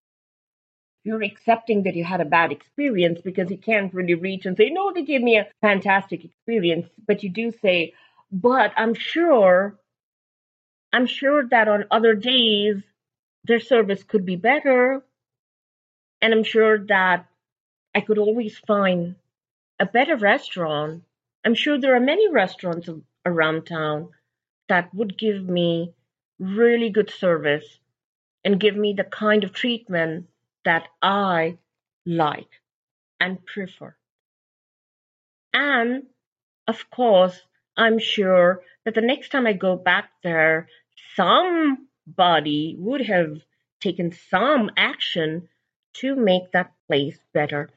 You're 1.04 1.22
accepting 1.22 1.84
that 1.84 1.94
you 1.94 2.04
had 2.04 2.20
a 2.20 2.24
bad 2.24 2.50
experience 2.50 3.20
because 3.20 3.50
you 3.50 3.58
can't 3.58 3.94
really 3.94 4.14
reach 4.14 4.46
and 4.46 4.56
say, 4.56 4.70
No, 4.70 4.92
they 4.92 5.02
gave 5.02 5.22
me 5.22 5.38
a 5.38 5.48
fantastic 5.60 6.24
experience. 6.24 6.88
But 7.06 7.22
you 7.22 7.30
do 7.30 7.52
say, 7.62 7.94
But 8.30 8.72
I'm 8.76 8.94
sure 8.94 9.78
I'm 10.96 11.06
sure 11.06 11.46
that 11.48 11.68
on 11.68 11.84
other 11.90 12.14
days 12.14 12.82
their 13.44 13.60
service 13.60 14.02
could 14.02 14.24
be 14.24 14.36
better. 14.36 15.02
And 16.22 16.32
I'm 16.32 16.42
sure 16.42 16.78
that 16.86 17.26
I 17.94 18.00
could 18.00 18.16
always 18.16 18.56
find 18.56 19.16
a 19.78 19.84
better 19.84 20.16
restaurant. 20.16 21.02
I'm 21.44 21.52
sure 21.52 21.78
there 21.78 21.94
are 21.94 22.00
many 22.00 22.30
restaurants 22.30 22.88
around 23.26 23.66
town 23.66 24.08
that 24.70 24.94
would 24.94 25.18
give 25.18 25.46
me 25.46 25.92
really 26.38 26.88
good 26.88 27.10
service 27.10 27.78
and 28.42 28.58
give 28.58 28.74
me 28.74 28.94
the 28.94 29.04
kind 29.04 29.44
of 29.44 29.52
treatment 29.52 30.28
that 30.64 30.88
I 31.02 31.58
like 32.06 32.62
and 33.20 33.44
prefer. 33.44 33.94
And 35.52 36.04
of 36.66 36.88
course, 36.88 37.38
I'm 37.76 37.98
sure 37.98 38.62
that 38.86 38.94
the 38.94 39.02
next 39.02 39.28
time 39.28 39.46
I 39.46 39.52
go 39.52 39.76
back 39.76 40.08
there, 40.22 40.68
somebody 41.16 42.76
would 42.78 43.02
have 43.02 43.40
taken 43.80 44.12
some 44.12 44.70
action 44.76 45.48
to 45.94 46.14
make 46.14 46.52
that 46.52 46.72
place 46.88 47.18
better. 47.32 47.70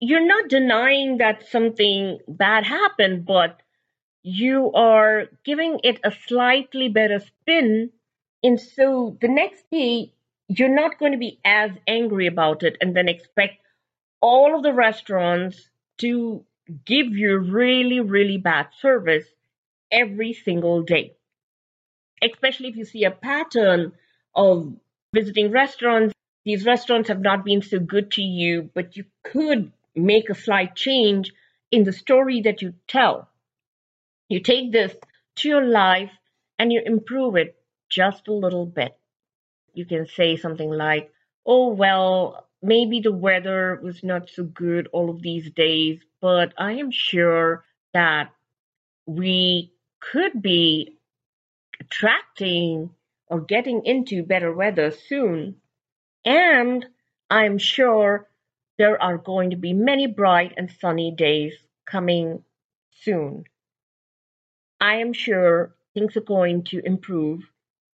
You're 0.00 0.26
not 0.26 0.48
denying 0.50 1.18
that 1.18 1.48
something 1.48 2.20
bad 2.28 2.64
happened, 2.66 3.26
but 3.26 3.62
you 4.22 4.72
are 4.72 5.26
giving 5.44 5.80
it 5.84 6.00
a 6.04 6.12
slightly 6.12 6.88
better 6.88 7.20
spin. 7.20 7.90
And 8.42 8.60
so 8.60 9.16
the 9.20 9.28
next 9.28 9.70
day, 9.70 10.12
you're 10.48 10.74
not 10.74 10.98
going 10.98 11.12
to 11.12 11.18
be 11.18 11.40
as 11.44 11.72
angry 11.86 12.26
about 12.26 12.62
it 12.62 12.76
and 12.80 12.96
then 12.96 13.08
expect 13.08 13.58
all 14.20 14.56
of 14.56 14.62
the 14.64 14.72
restaurants 14.72 15.70
to 15.98 16.44
give 16.86 17.08
you 17.08 17.38
really, 17.38 18.00
really 18.00 18.38
bad 18.38 18.68
service 18.80 19.26
every 19.92 20.32
single 20.32 20.82
day. 20.82 21.17
Especially 22.22 22.68
if 22.68 22.76
you 22.76 22.84
see 22.84 23.04
a 23.04 23.10
pattern 23.10 23.92
of 24.34 24.74
visiting 25.14 25.50
restaurants, 25.50 26.14
these 26.44 26.64
restaurants 26.64 27.08
have 27.08 27.20
not 27.20 27.44
been 27.44 27.62
so 27.62 27.78
good 27.78 28.10
to 28.12 28.22
you, 28.22 28.70
but 28.74 28.96
you 28.96 29.04
could 29.22 29.72
make 29.94 30.30
a 30.30 30.34
slight 30.34 30.74
change 30.74 31.32
in 31.70 31.84
the 31.84 31.92
story 31.92 32.40
that 32.42 32.62
you 32.62 32.74
tell. 32.86 33.28
You 34.28 34.40
take 34.40 34.72
this 34.72 34.94
to 35.36 35.48
your 35.48 35.64
life 35.64 36.10
and 36.58 36.72
you 36.72 36.82
improve 36.84 37.36
it 37.36 37.56
just 37.88 38.28
a 38.28 38.32
little 38.32 38.66
bit. 38.66 38.96
You 39.74 39.86
can 39.86 40.06
say 40.06 40.36
something 40.36 40.70
like, 40.70 41.12
Oh, 41.46 41.68
well, 41.68 42.46
maybe 42.62 43.00
the 43.00 43.12
weather 43.12 43.80
was 43.82 44.02
not 44.02 44.28
so 44.28 44.44
good 44.44 44.88
all 44.92 45.08
of 45.10 45.22
these 45.22 45.50
days, 45.50 46.00
but 46.20 46.52
I 46.58 46.72
am 46.72 46.90
sure 46.90 47.64
that 47.94 48.30
we 49.06 49.72
could 50.00 50.42
be 50.42 50.97
attracting 51.80 52.90
or 53.26 53.40
getting 53.40 53.84
into 53.84 54.22
better 54.22 54.52
weather 54.52 54.90
soon. 54.90 55.56
And 56.24 56.86
I'm 57.30 57.58
sure 57.58 58.28
there 58.78 59.00
are 59.02 59.18
going 59.18 59.50
to 59.50 59.56
be 59.56 59.72
many 59.72 60.06
bright 60.06 60.54
and 60.56 60.70
sunny 60.80 61.10
days 61.10 61.54
coming 61.84 62.44
soon. 63.02 63.44
I 64.80 64.96
am 64.96 65.12
sure 65.12 65.74
things 65.94 66.16
are 66.16 66.20
going 66.22 66.64
to 66.64 66.80
improve. 66.84 67.42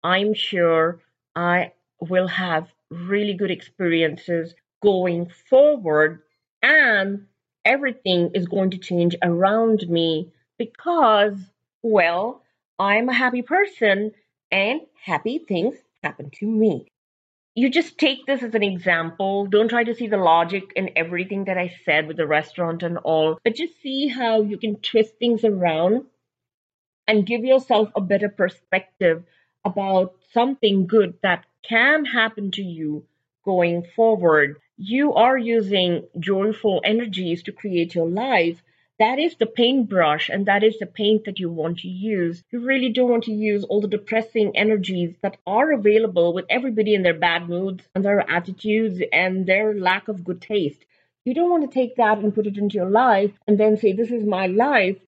I'm 0.04 0.34
sure 0.34 1.02
I 1.36 1.74
will 2.00 2.28
have 2.28 2.68
really 2.90 3.34
good 3.34 3.52
experiences 3.52 4.56
going 4.82 5.32
forward 5.50 6.24
and 6.64 7.28
everything 7.64 8.32
is 8.34 8.48
going 8.48 8.72
to 8.72 8.78
change 8.78 9.16
around 9.22 9.88
me 9.88 10.32
because, 10.58 11.38
well, 11.84 12.41
I'm 12.82 13.10
a 13.10 13.14
happy 13.14 13.44
person 13.44 14.12
and 14.52 14.82
happy 15.06 15.38
things 15.38 15.76
happen 16.02 16.32
to 16.40 16.48
me. 16.48 16.88
You 17.54 17.70
just 17.70 18.00
take 18.00 18.26
this 18.26 18.42
as 18.42 18.56
an 18.56 18.64
example. 18.64 19.46
Don't 19.46 19.68
try 19.68 19.84
to 19.84 19.94
see 19.94 20.08
the 20.08 20.18
logic 20.18 20.74
in 20.76 20.90
everything 20.96 21.46
that 21.46 21.60
I 21.60 21.76
said 21.86 22.08
with 22.08 22.18
the 22.18 22.26
restaurant 22.26 22.82
and 22.82 22.98
all, 22.98 23.38
but 23.44 23.54
just 23.54 23.80
see 23.84 24.08
how 24.08 24.42
you 24.42 24.58
can 24.58 24.78
twist 24.78 25.14
things 25.20 25.44
around 25.44 26.06
and 27.08 27.24
give 27.24 27.46
yourself 27.46 27.90
a 27.96 28.02
better 28.02 28.30
perspective 28.30 29.26
about 29.64 30.16
something 30.34 30.88
good 30.88 31.14
that 31.22 31.46
can 31.62 32.06
happen 32.06 32.50
to 32.50 32.64
you 32.64 33.06
going 33.46 33.84
forward. 33.96 34.58
You 34.78 35.14
are 35.14 35.38
using 35.38 36.08
joyful 36.18 36.82
energies 36.84 37.44
to 37.44 37.52
create 37.52 37.94
your 37.94 38.10
life. 38.10 38.64
That 39.02 39.18
is 39.18 39.36
the 39.38 39.48
paintbrush 39.48 40.30
and 40.30 40.46
that 40.46 40.64
is 40.64 40.78
the 40.78 40.86
paint 40.86 41.26
that 41.26 41.40
you 41.40 41.50
want 41.50 41.80
to 41.80 41.88
use. 41.88 42.44
You 42.52 42.60
really 42.60 42.90
don't 42.90 43.10
want 43.10 43.24
to 43.24 43.32
use 43.32 43.64
all 43.64 43.82
the 43.82 43.88
depressing 43.88 44.56
energies 44.56 45.16
that 45.24 45.38
are 45.48 45.72
available 45.72 46.34
with 46.34 46.46
everybody 46.52 46.94
in 46.94 47.02
their 47.02 47.16
bad 47.16 47.50
moods 47.50 47.84
and 47.96 48.06
their 48.06 48.30
attitudes 48.30 49.02
and 49.12 49.48
their 49.48 49.74
lack 49.74 50.08
of 50.08 50.24
good 50.24 50.40
taste. 50.40 50.86
You 51.26 51.34
don't 51.34 51.50
want 51.50 51.64
to 51.64 51.74
take 51.74 51.96
that 51.96 52.20
and 52.20 52.36
put 52.36 52.46
it 52.46 52.60
into 52.60 52.76
your 52.76 52.92
life 52.92 53.32
and 53.48 53.60
then 53.60 53.76
say, 53.76 53.92
This 53.92 54.12
is 54.12 54.24
my 54.24 54.46
life. 54.46 55.00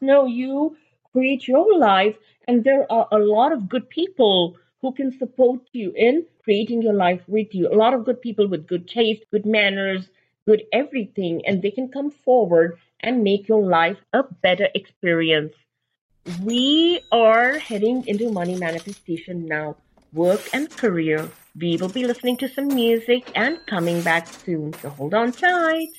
No, 0.00 0.26
you 0.26 0.76
create 1.12 1.46
your 1.46 1.78
life, 1.78 2.16
and 2.48 2.64
there 2.64 2.90
are 2.90 3.06
a 3.12 3.20
lot 3.20 3.52
of 3.52 3.68
good 3.68 3.88
people 3.88 4.56
who 4.80 4.90
can 4.90 5.16
support 5.16 5.60
you 5.72 5.92
in 5.94 6.26
creating 6.42 6.82
your 6.82 6.94
life 6.94 7.22
with 7.28 7.54
you. 7.54 7.68
A 7.68 7.78
lot 7.84 7.94
of 7.94 8.04
good 8.04 8.20
people 8.20 8.48
with 8.48 8.66
good 8.66 8.88
taste, 8.88 9.22
good 9.30 9.46
manners, 9.46 10.08
good 10.44 10.64
everything, 10.72 11.46
and 11.46 11.62
they 11.62 11.70
can 11.70 11.88
come 11.88 12.10
forward 12.10 12.78
and 13.02 13.22
make 13.22 13.48
your 13.48 13.62
life 13.62 13.98
a 14.12 14.22
better 14.42 14.68
experience. 14.74 15.52
We 16.42 17.00
are 17.10 17.58
heading 17.58 18.06
into 18.06 18.30
money 18.30 18.56
manifestation 18.56 19.46
now, 19.46 19.76
work 20.12 20.40
and 20.52 20.70
career. 20.70 21.28
We 21.58 21.76
will 21.76 21.88
be 21.88 22.06
listening 22.06 22.36
to 22.38 22.48
some 22.48 22.68
music 22.68 23.30
and 23.34 23.58
coming 23.66 24.02
back 24.02 24.28
soon, 24.28 24.72
so 24.74 24.88
hold 24.90 25.14
on 25.14 25.32
tight. 25.32 25.90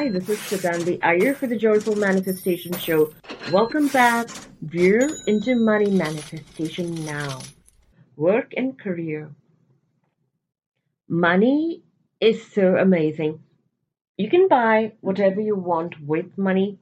Hi, 0.00 0.08
this 0.08 0.30
is 0.30 0.38
Sugandhi 0.38 0.98
Iyer 1.02 1.34
for 1.34 1.46
the 1.46 1.58
Joyful 1.58 1.94
Manifestation 1.94 2.72
Show. 2.78 3.12
Welcome 3.52 3.88
back. 3.88 4.30
We're 4.72 5.10
into 5.26 5.56
money 5.56 5.90
manifestation 5.90 7.04
now. 7.04 7.40
Work 8.16 8.54
and 8.56 8.78
career. 8.78 9.30
Money 11.06 11.82
is 12.18 12.50
so 12.50 12.78
amazing. 12.78 13.40
You 14.16 14.30
can 14.30 14.48
buy 14.48 14.94
whatever 15.02 15.38
you 15.38 15.54
want 15.54 16.00
with 16.00 16.38
money. 16.38 16.78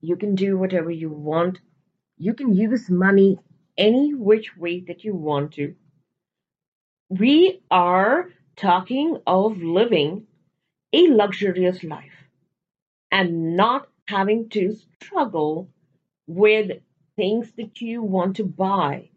You 0.00 0.14
can 0.14 0.36
do 0.36 0.56
whatever 0.56 0.92
you 0.92 1.10
want. 1.10 1.58
You 2.16 2.32
can 2.32 2.54
use 2.54 2.88
money 2.88 3.40
any 3.76 4.14
which 4.14 4.56
way 4.56 4.84
that 4.86 5.02
you 5.02 5.16
want 5.16 5.54
to. 5.54 5.74
We 7.08 7.62
are 7.72 8.28
talking 8.54 9.18
of 9.26 9.58
living 9.58 10.28
a 10.92 11.08
luxurious 11.08 11.82
life 11.82 12.15
and 13.10 13.56
not 13.56 13.88
having 14.06 14.48
to 14.50 14.76
struggle 15.00 15.68
with 16.26 16.80
things 17.16 17.52
that 17.56 17.80
you 17.80 18.02
want 18.02 18.36
to 18.36 18.44
buy. 18.44 19.08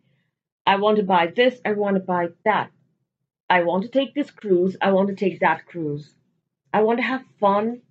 I 0.65 0.77
want 0.77 0.97
to 0.97 1.03
buy 1.03 1.27
this, 1.27 1.59
I 1.65 1.73
want 1.73 1.95
to 1.95 1.99
buy 2.01 2.29
that. 2.45 2.71
I 3.49 3.63
want 3.63 3.83
to 3.83 3.89
take 3.89 4.13
this 4.13 4.31
cruise, 4.31 4.77
I 4.81 4.91
want 4.91 5.09
to 5.09 5.15
take 5.15 5.39
that 5.39 5.65
cruise. 5.65 6.13
I 6.71 6.81
want 6.81 6.99
to 6.99 7.03
have 7.03 7.23
fun. 7.39 7.81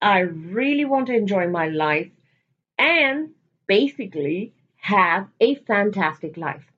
I 0.00 0.20
really 0.20 0.84
want 0.84 1.06
to 1.06 1.16
enjoy 1.16 1.48
my 1.48 1.68
life 1.68 2.10
and 2.78 3.30
basically 3.66 4.52
have 4.76 5.28
a 5.40 5.54
fantastic 5.54 6.36
life. 6.36 6.70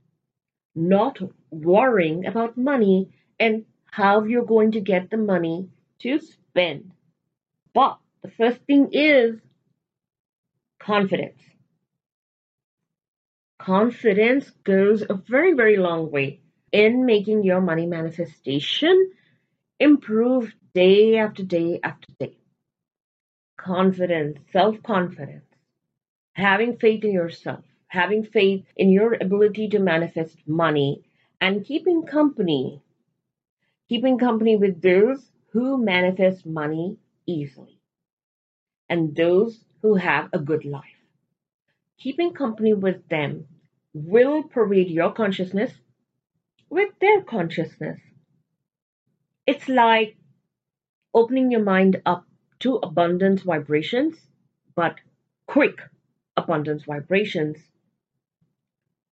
Not 0.75 1.19
worrying 1.51 2.27
about 2.27 2.57
money 2.57 3.11
and 3.41 3.65
how 3.91 4.23
you're 4.23 4.45
going 4.45 4.73
to 4.73 4.81
get 4.81 5.11
the 5.11 5.17
money 5.17 5.69
to 6.01 6.21
spend. 6.21 6.93
But 7.75 7.99
the 8.23 8.31
first 8.31 8.59
thing 8.67 8.91
is 8.93 9.41
confidence. 10.81 11.41
Confidence 13.59 14.51
goes 14.65 15.03
a 15.03 15.15
very, 15.15 15.55
very 15.55 15.77
long 15.77 16.11
way 16.11 16.41
in 16.73 17.05
making 17.07 17.43
your 17.45 17.61
money 17.61 17.87
manifestation 17.87 19.13
improve 19.81 20.55
day 20.75 21.19
after 21.19 21.43
day 21.45 21.81
after 21.83 22.13
day. 22.19 22.37
Confidence, 23.59 24.39
self 24.53 24.83
confidence, 24.83 25.45
having 26.35 26.77
faith 26.79 27.05
in 27.05 27.13
yourself, 27.13 27.65
having 27.89 28.25
faith 28.25 28.65
in 28.77 28.91
your 28.91 29.15
ability 29.15 29.69
to 29.69 29.79
manifest 29.79 30.37
money, 30.47 31.03
and 31.41 31.65
keeping 31.65 32.05
company, 32.05 32.83
keeping 33.89 34.19
company 34.19 34.57
with 34.57 34.81
those 34.83 35.31
who 35.53 35.79
manifest 35.79 36.47
money 36.47 36.97
easily 37.27 37.78
and 38.89 39.15
those 39.15 39.65
who 39.83 39.95
have 39.95 40.29
a 40.33 40.39
good 40.39 40.65
life. 40.65 40.85
Keeping 41.99 42.33
company 42.33 42.75
with 42.75 43.09
them 43.09 43.47
will 43.93 44.43
pervade 44.43 44.89
your 44.89 45.13
consciousness 45.13 45.73
with 46.71 46.91
their 47.01 47.23
consciousness. 47.23 48.01
It's 49.47 49.69
like 49.69 50.17
opening 51.15 51.51
your 51.51 51.63
mind 51.63 52.03
up 52.05 52.25
to 52.61 52.77
abundance 52.77 53.43
vibrations, 53.43 54.17
but 54.75 54.97
quick 55.47 55.81
abundance 56.37 56.85
vibrations. 56.85 57.59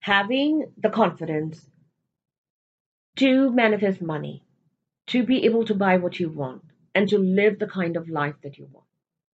Having 0.01 0.73
the 0.77 0.91
confidence 0.91 1.67
to 3.17 3.51
manifest 3.51 4.01
money, 4.03 4.45
to 5.09 5.25
be 5.25 5.45
able 5.45 5.65
to 5.65 5.75
buy 5.75 5.97
what 5.97 6.21
you 6.21 6.29
want, 6.29 6.63
and 6.95 7.09
to 7.09 7.19
live 7.19 7.59
the 7.59 7.67
kind 7.67 7.97
of 7.97 8.09
life 8.09 8.35
that 8.43 8.59
you 8.59 8.69
want 8.73 8.86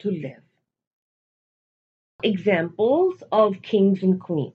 to 0.01 0.11
live. 0.11 0.43
Examples 2.23 3.23
of 3.33 3.63
kings 3.63 4.03
and 4.03 4.21
queens 4.21 4.55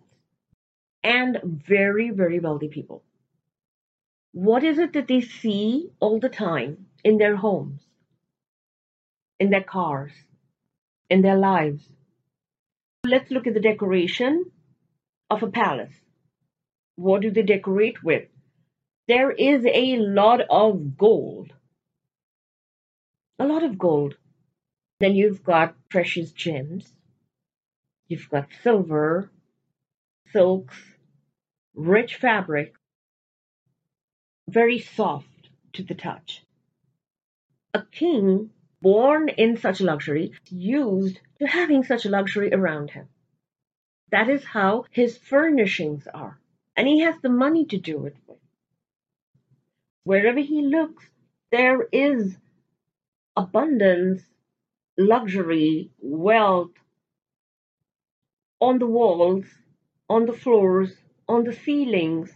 and 1.04 1.40
very, 1.44 2.10
very 2.10 2.40
wealthy 2.40 2.68
people. 2.68 3.04
What 4.34 4.64
is 4.64 4.78
it 4.80 4.94
that 4.94 5.08
they 5.08 5.22
see 5.22 5.90
all 6.00 6.20
the 6.20 6.30
time 6.30 6.88
in 7.04 7.18
their 7.18 7.36
homes, 7.36 7.82
in 9.40 9.50
their 9.50 9.64
cars, 9.64 10.12
in 11.10 11.22
their 11.22 11.38
lives? 11.38 11.84
Let's 13.06 13.32
look 13.32 13.48
at 13.48 13.54
the 13.54 13.60
decoration 13.60 14.46
of 15.30 15.44
a 15.44 15.48
palace. 15.48 15.94
What 16.96 17.22
do 17.22 17.32
they 17.32 17.44
decorate 17.44 18.04
with? 18.04 18.28
There 19.08 19.32
is 19.32 19.64
a 19.66 19.98
lot 19.98 20.42
of 20.50 20.98
gold. 20.98 21.54
A 23.38 23.46
lot 23.46 23.64
of 23.64 23.78
gold. 23.78 24.16
Then 25.00 25.16
you've 25.16 25.44
got 25.44 25.76
precious 25.90 26.32
gems. 26.32 26.92
You've 28.08 28.30
got 28.30 28.48
silver, 28.64 29.30
silks, 30.32 30.76
rich 31.74 32.16
fabric, 32.16 32.76
very 34.48 34.80
soft 34.80 35.50
to 35.74 35.84
the 35.84 35.96
touch. 35.96 36.44
A 37.74 37.84
king 37.92 38.52
born 38.82 39.30
in 39.30 39.58
such 39.58 39.82
luxury 39.82 40.32
used 40.50 41.20
to 41.40 41.48
having 41.48 41.84
such 41.84 42.06
luxury 42.06 42.54
around 42.54 42.92
him. 42.92 43.10
That 44.12 44.30
is 44.30 44.44
how 44.46 44.86
his 44.92 45.18
furnishings 45.18 46.08
are. 46.14 46.40
And 46.78 46.88
he 46.88 47.00
has 47.00 47.16
the 47.22 47.30
money 47.30 47.66
to 47.66 47.78
do 47.78 48.06
it 48.06 48.16
with. 48.28 48.38
Wherever 50.04 50.40
he 50.40 50.62
looks, 50.62 51.04
there 51.52 51.82
is 51.92 52.38
abundance, 53.36 54.22
luxury, 54.98 55.92
wealth 56.00 56.72
on 58.62 58.80
the 58.80 58.88
walls, 58.88 59.46
on 60.10 60.26
the 60.26 60.34
floors, 60.34 60.96
on 61.28 61.44
the 61.44 61.54
ceilings, 61.54 62.32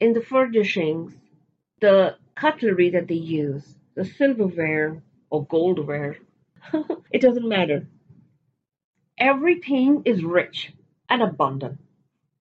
in 0.00 0.12
the 0.12 0.20
furnishings, 0.22 1.14
the 1.80 2.16
cutlery 2.34 2.90
that 2.90 3.08
they 3.08 3.14
use, 3.14 3.76
the 3.94 4.04
silverware 4.04 5.02
or 5.30 5.46
goldware, 5.46 6.16
it 7.12 7.20
doesn't 7.20 7.48
matter. 7.48 7.86
Everything 9.18 10.02
is 10.04 10.24
rich 10.24 10.72
and 11.08 11.22
abundant. 11.22 11.78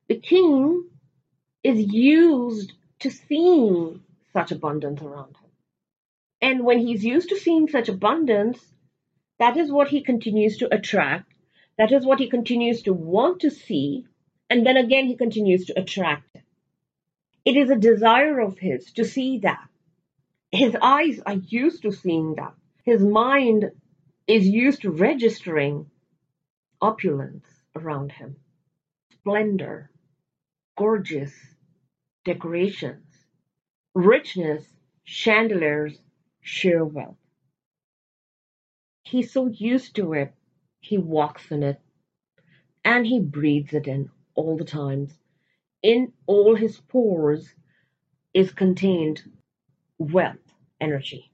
The 0.08 0.18
king 0.20 0.90
is 1.64 1.80
used 1.94 2.74
to 3.00 3.12
seeing 3.12 4.02
such 4.34 4.52
abundance 4.52 5.02
around 5.02 5.36
him. 5.38 5.52
And 6.42 6.66
when 6.66 6.80
he's 6.80 7.06
used 7.06 7.30
to 7.30 7.40
seeing 7.40 7.70
such 7.70 7.90
abundance, 7.90 8.73
that 9.40 9.58
is 9.58 9.72
what 9.72 9.90
he 9.90 10.02
continues 10.02 10.58
to 10.58 10.74
attract. 10.74 11.34
That 11.78 11.92
is 11.92 12.06
what 12.06 12.20
he 12.20 12.30
continues 12.30 12.84
to 12.84 12.94
want 12.94 13.42
to 13.42 13.50
see. 13.50 14.06
And 14.50 14.66
then 14.66 14.78
again, 14.78 15.08
he 15.08 15.16
continues 15.16 15.66
to 15.66 15.80
attract 15.80 16.30
it. 16.36 17.58
Is 17.58 17.70
a 17.70 17.76
desire 17.76 18.40
of 18.40 18.58
his 18.58 18.94
to 18.94 19.04
see 19.04 19.40
that. 19.40 19.68
His 20.52 20.76
eyes 20.82 21.20
are 21.26 21.34
used 21.34 21.82
to 21.82 21.92
seeing 21.92 22.36
that. 22.36 22.54
His 22.84 23.02
mind 23.02 23.72
is 24.28 24.48
used 24.48 24.84
to 24.84 24.92
registering 24.92 25.90
opulence 26.82 27.46
around 27.76 28.12
him, 28.12 28.36
splendor, 29.12 29.90
gorgeous 30.78 31.34
decorations, 32.24 33.06
richness, 33.96 34.66
chandeliers, 35.04 35.98
sheer 36.42 36.84
wealth. 36.86 37.23
He's 39.14 39.32
so 39.32 39.46
used 39.46 39.96
to 39.98 40.14
it, 40.14 40.34
he 40.80 40.98
walks 40.98 41.52
in 41.52 41.62
it 41.62 41.80
and 42.84 43.06
he 43.06 43.20
breathes 43.20 43.72
it 43.72 43.86
in 43.86 44.10
all 44.34 44.58
the 44.58 44.66
times. 44.66 45.20
In 45.84 46.14
all 46.26 46.56
his 46.56 46.80
pores 46.80 47.54
is 48.34 48.52
contained 48.52 49.22
wealth 50.00 50.56
energy. 50.82 51.32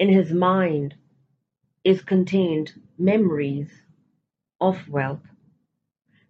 In 0.00 0.08
his 0.08 0.32
mind 0.32 0.96
is 1.84 2.02
contained 2.02 2.72
memories 2.98 3.70
of 4.60 4.88
wealth. 4.88 5.28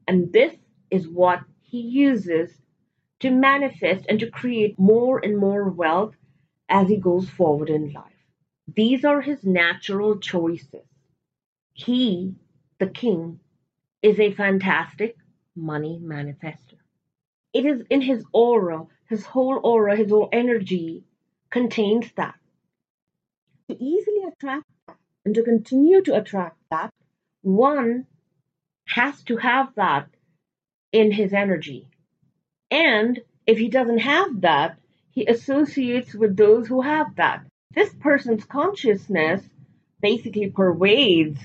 And 0.06 0.34
this 0.34 0.54
is 0.90 1.08
what 1.08 1.40
he 1.62 1.80
uses 1.80 2.60
to 3.20 3.30
manifest 3.30 4.04
and 4.06 4.20
to 4.20 4.30
create 4.30 4.78
more 4.78 5.18
and 5.24 5.38
more 5.38 5.70
wealth 5.70 6.14
as 6.68 6.88
he 6.88 6.98
goes 6.98 7.30
forward 7.30 7.70
in 7.70 7.94
life. 7.94 8.09
These 8.66 9.04
are 9.04 9.20
his 9.20 9.44
natural 9.44 10.18
choices. 10.18 10.86
He, 11.72 12.34
the 12.78 12.88
king, 12.88 13.40
is 14.02 14.18
a 14.18 14.32
fantastic 14.32 15.16
money 15.56 16.00
manifester. 16.02 16.78
It 17.52 17.66
is 17.66 17.82
in 17.90 18.00
his 18.00 18.24
aura, 18.32 18.86
his 19.08 19.24
whole 19.24 19.60
aura, 19.62 19.96
his 19.96 20.10
whole 20.10 20.28
energy 20.32 21.04
contains 21.50 22.12
that. 22.16 22.36
To 23.68 23.82
easily 23.82 24.24
attract 24.32 24.66
that 24.86 24.96
and 25.24 25.34
to 25.34 25.42
continue 25.42 26.02
to 26.02 26.16
attract 26.16 26.56
that, 26.70 26.92
one 27.42 28.06
has 28.86 29.22
to 29.24 29.36
have 29.36 29.74
that 29.76 30.08
in 30.92 31.12
his 31.12 31.32
energy. 31.32 31.88
And 32.70 33.20
if 33.46 33.58
he 33.58 33.68
doesn't 33.68 33.98
have 33.98 34.40
that, 34.42 34.78
he 35.10 35.26
associates 35.26 36.14
with 36.14 36.36
those 36.36 36.68
who 36.68 36.82
have 36.82 37.16
that. 37.16 37.44
This 37.72 37.94
person's 37.94 38.44
consciousness 38.44 39.42
basically 40.00 40.50
pervades 40.50 41.38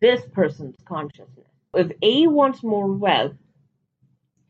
this 0.00 0.22
person's 0.32 0.76
consciousness. 0.84 1.46
If 1.74 1.92
A 2.02 2.26
wants 2.26 2.62
more 2.62 2.86
wealth, 2.86 3.36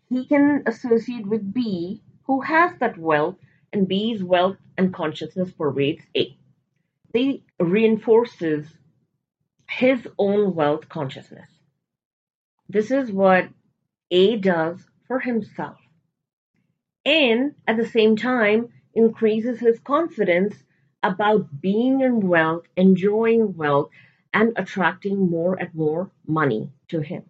he 0.08 0.26
can 0.26 0.64
associate 0.66 1.26
with 1.26 1.54
B 1.54 2.02
who 2.24 2.40
has 2.42 2.78
that 2.78 2.98
wealth, 2.98 3.36
and 3.72 3.88
B's 3.88 4.22
wealth 4.22 4.58
and 4.76 4.92
consciousness 4.92 5.50
pervades 5.50 6.02
A. 6.16 6.36
Reinforces 7.58 8.66
his 9.68 10.06
own 10.18 10.54
wealth 10.54 10.88
consciousness. 10.88 11.48
This 12.68 12.90
is 12.90 13.10
what 13.10 13.48
A 14.10 14.36
does 14.36 14.84
for 15.06 15.20
himself. 15.20 15.78
And 17.04 17.54
at 17.66 17.76
the 17.76 17.86
same 17.86 18.16
time, 18.16 18.68
increases 18.94 19.60
his 19.60 19.78
confidence 19.80 20.54
about 21.02 21.60
being 21.60 22.00
in 22.00 22.20
wealth, 22.20 22.64
enjoying 22.76 23.56
wealth, 23.56 23.90
and 24.34 24.52
attracting 24.56 25.18
more 25.30 25.54
and 25.56 25.74
more 25.74 26.10
money 26.26 26.70
to 26.88 27.00
him. 27.00 27.24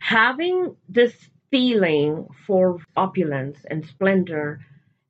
Having 0.00 0.76
this 0.88 1.14
feeling 1.50 2.28
for 2.46 2.78
opulence 2.96 3.58
and 3.70 3.84
splendor 3.86 4.60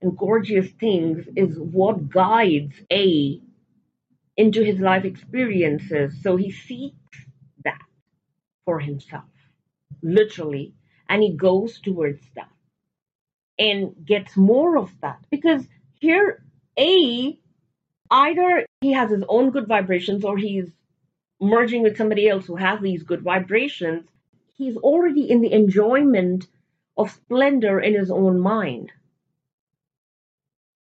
and 0.03 0.17
gorgeous 0.17 0.71
things 0.73 1.27
is 1.37 1.59
what 1.59 2.09
guides 2.11 2.75
A 2.93 3.41
into 4.37 4.63
his 4.65 4.81
life 4.81 5.05
experiences. 5.05 6.23
So 6.23 6.37
he 6.37 6.51
seeks 6.51 7.19
that 7.65 7.83
for 8.65 8.81
himself, 8.81 9.25
literally, 10.03 10.75
and 11.09 11.23
he 11.23 11.37
goes 11.37 11.81
towards 11.81 12.23
that 12.37 12.51
and 13.59 13.95
gets 14.07 14.37
more 14.37 14.79
of 14.79 14.93
that. 15.03 15.25
Because 15.31 15.67
here, 16.01 16.43
A, 16.79 17.39
either 18.11 18.67
he 18.81 18.93
has 18.93 19.11
his 19.11 19.25
own 19.29 19.51
good 19.51 19.67
vibrations 19.67 20.25
or 20.25 20.37
he's 20.37 20.71
merging 21.41 21.83
with 21.83 21.97
somebody 21.97 22.29
else 22.29 22.47
who 22.47 22.57
has 22.57 22.81
these 22.81 23.03
good 23.03 23.23
vibrations. 23.23 24.09
He's 24.55 24.77
already 24.77 25.31
in 25.31 25.41
the 25.41 25.53
enjoyment 25.53 26.47
of 26.97 27.11
splendor 27.11 27.81
in 27.81 27.95
his 27.95 28.11
own 28.11 28.41
mind. 28.41 28.93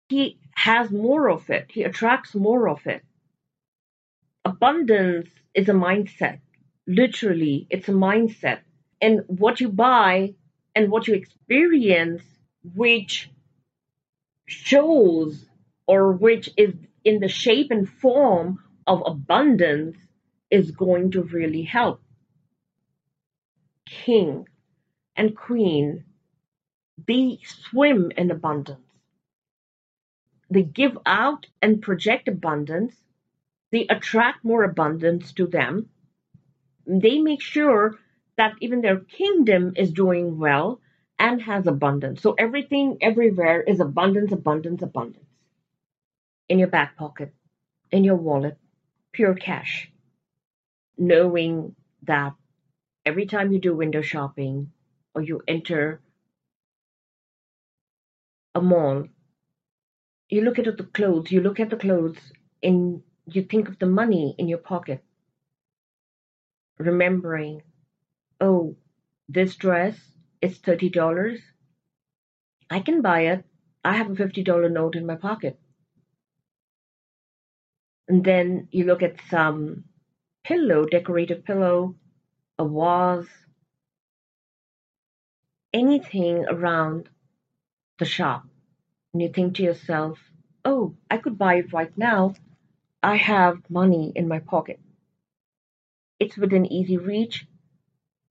He 0.10 0.40
has 0.56 0.92
more 0.92 1.30
of 1.30 1.50
it, 1.50 1.68
he 1.70 1.84
attracts 1.84 2.36
more 2.36 2.70
of 2.70 2.86
it. 2.88 3.04
Abundance 4.46 5.30
is 5.54 5.68
a 5.70 5.74
mindset. 5.74 6.40
Literally, 6.88 7.68
it's 7.70 7.90
a 7.90 7.94
mindset. 7.94 8.60
And 9.02 9.24
what 9.28 9.60
you 9.60 9.70
buy 9.70 10.36
and 10.76 10.92
what 10.92 11.08
you 11.08 11.16
experience, 11.16 12.22
which 12.76 13.30
shows 14.46 15.46
or 15.88 16.12
which 16.14 16.50
is 16.58 16.74
in 17.04 17.20
the 17.20 17.28
shape 17.28 17.72
and 17.72 17.88
form 17.88 18.60
of 18.88 19.04
abundance, 19.06 19.98
is 20.52 20.72
going 20.72 21.12
to 21.12 21.24
really 21.24 21.64
help. 21.64 22.02
King 23.88 24.48
and 25.16 25.36
queen, 25.36 26.06
they 27.08 27.40
swim 27.44 28.12
in 28.16 28.32
abundance. 28.32 28.80
They 30.50 30.64
give 30.64 30.98
out 31.06 31.48
and 31.62 31.82
project 31.82 32.28
abundance 32.28 32.96
they 33.76 33.88
attract 33.88 34.46
more 34.46 34.64
abundance 34.64 35.34
to 35.34 35.48
them. 35.48 35.90
They 36.88 37.20
make 37.20 37.42
sure 37.42 38.00
that 38.38 38.54
even 38.62 38.80
their 38.80 39.00
kingdom 39.00 39.74
is 39.76 39.92
doing 39.92 40.38
well 40.38 40.80
and 41.20 41.42
has 41.42 41.68
abundance. 41.68 42.22
So 42.22 42.36
everything 42.38 42.98
everywhere 43.02 43.62
is 43.62 43.82
abundance, 43.82 44.32
abundance, 44.32 44.82
abundance. 44.82 45.26
In 46.48 46.60
your 46.60 46.68
back 46.68 46.96
pocket, 46.96 47.34
in 47.92 48.04
your 48.04 48.16
wallet, 48.16 48.58
pure 49.12 49.34
cash. 49.34 49.92
Knowing 50.98 51.76
that 52.04 52.34
every 53.06 53.26
time 53.26 53.52
you 53.52 53.60
do 53.60 53.76
window 53.76 54.02
shopping 54.02 54.72
or 55.14 55.22
you 55.22 55.42
enter 55.48 56.02
a 58.54 58.62
mall, 58.62 59.08
you 60.30 60.42
look 60.42 60.60
at 60.60 60.78
the 60.78 60.84
clothes, 60.84 61.32
you 61.32 61.42
look 61.42 61.60
at 61.60 61.70
the 61.70 61.78
clothes 61.78 62.20
and 62.62 63.02
you 63.26 63.44
think 63.44 63.68
of 63.68 63.80
the 63.80 63.86
money 63.86 64.36
in 64.38 64.48
your 64.48 64.60
pocket, 64.60 65.04
remembering, 66.78 67.62
oh, 68.40 68.76
this 69.28 69.56
dress 69.56 69.98
is 70.42 70.60
$30. 70.60 71.40
I 72.70 72.80
can 72.80 73.02
buy 73.02 73.22
it. 73.22 73.46
I 73.84 73.94
have 73.94 74.10
a 74.10 74.16
$50 74.16 74.72
note 74.72 74.96
in 74.96 75.06
my 75.06 75.16
pocket. 75.16 75.60
And 78.08 78.24
then 78.24 78.68
you 78.72 78.86
look 78.86 79.04
at 79.04 79.20
some 79.30 79.86
pillow, 80.44 80.86
decorative 80.86 81.44
pillow, 81.44 81.96
a 82.60 82.68
vase, 82.68 83.30
anything 85.74 86.46
around 86.48 87.10
the 88.00 88.06
shop. 88.06 88.46
And 89.14 89.22
you 89.22 89.30
think 89.30 89.56
to 89.56 89.64
yourself, 89.64 90.20
oh, 90.64 90.96
I 91.10 91.18
could 91.18 91.38
buy 91.38 91.56
it 91.56 91.74
right 91.74 91.96
now 91.98 92.36
I 93.06 93.18
have 93.18 93.70
money 93.70 94.12
in 94.16 94.28
my 94.28 94.40
pocket. 94.40 94.80
It's 96.20 96.38
within 96.38 96.66
easy 96.66 96.98
reach, 96.98 97.46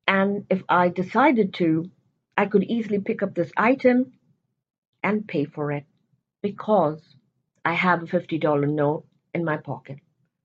and 0.09 0.47
if 0.51 0.65
I 0.69 0.89
decided 0.89 1.55
to, 1.55 1.93
I 2.37 2.47
could 2.47 2.65
easily 2.65 2.99
pick 2.99 3.23
up 3.23 3.37
this 3.37 3.53
item 3.57 4.15
and 5.01 5.29
pay 5.29 5.45
for 5.45 5.71
it 5.71 5.85
because 6.43 7.01
I 7.65 7.75
have 7.75 8.03
a 8.03 8.07
$50 8.07 8.69
note 8.69 9.07
in 9.35 9.45
my 9.45 9.57
pocket, 9.57 9.99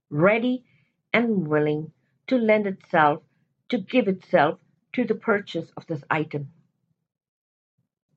ready 0.10 0.66
and 1.14 1.48
willing 1.48 1.92
to 2.28 2.38
lend 2.38 2.68
itself, 2.68 3.22
to 3.70 3.78
give 3.78 4.08
itself 4.08 4.60
to 4.94 5.04
the 5.06 5.16
purchase 5.16 5.72
of 5.78 5.86
this 5.88 6.04
item. 6.10 6.50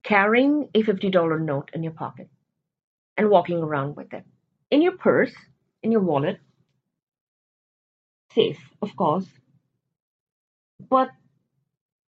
Carrying 0.03 0.69
a 0.75 0.83
$50 0.83 1.45
note 1.45 1.71
in 1.75 1.83
your 1.83 1.93
pocket 1.93 2.29
and 3.17 3.31
walking 3.31 3.59
around 3.59 3.97
with 3.97 4.13
it 4.13 4.25
in 4.71 4.81
your 4.81 4.97
purse, 4.97 5.35
in 5.83 5.93
your 5.93 6.01
wallet, 6.01 6.41
safe, 8.35 8.59
of 8.81 8.97
course. 8.97 9.27
But 10.89 11.11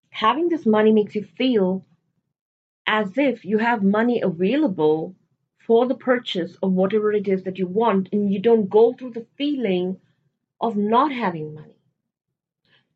having 0.09 0.49
this 0.49 0.65
money 0.65 0.91
makes 0.93 1.15
you 1.15 1.27
feel 1.37 1.85
as 2.87 3.19
if 3.19 3.45
you 3.45 3.59
have 3.59 3.83
money 3.83 4.23
available 4.23 5.15
for 5.67 5.87
the 5.87 5.95
purchase 5.95 6.57
of 6.63 6.73
whatever 6.73 7.13
it 7.13 7.27
is 7.29 7.43
that 7.45 7.59
you 7.59 7.67
want, 7.67 8.09
and 8.13 8.33
you 8.33 8.39
don't 8.39 8.69
go 8.69 8.93
through 8.93 9.13
the 9.13 9.27
feeling 9.37 9.99
of 10.61 10.77
not 10.77 11.13
having 11.13 11.55
money. 11.55 11.77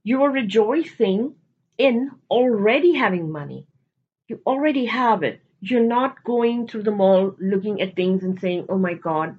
You 0.02 0.22
are 0.24 0.30
rejoicing 0.30 1.34
in 1.76 2.10
already 2.30 2.94
having 2.94 3.30
money. 3.30 3.66
You 4.28 4.40
already 4.46 4.86
have 4.86 5.22
it. 5.22 5.40
You're 5.60 5.84
not 5.84 6.22
going 6.24 6.68
through 6.68 6.84
the 6.84 6.90
mall 6.90 7.34
looking 7.40 7.80
at 7.80 7.96
things 7.96 8.22
and 8.22 8.38
saying, 8.40 8.66
oh 8.68 8.78
my 8.78 8.94
God, 8.94 9.38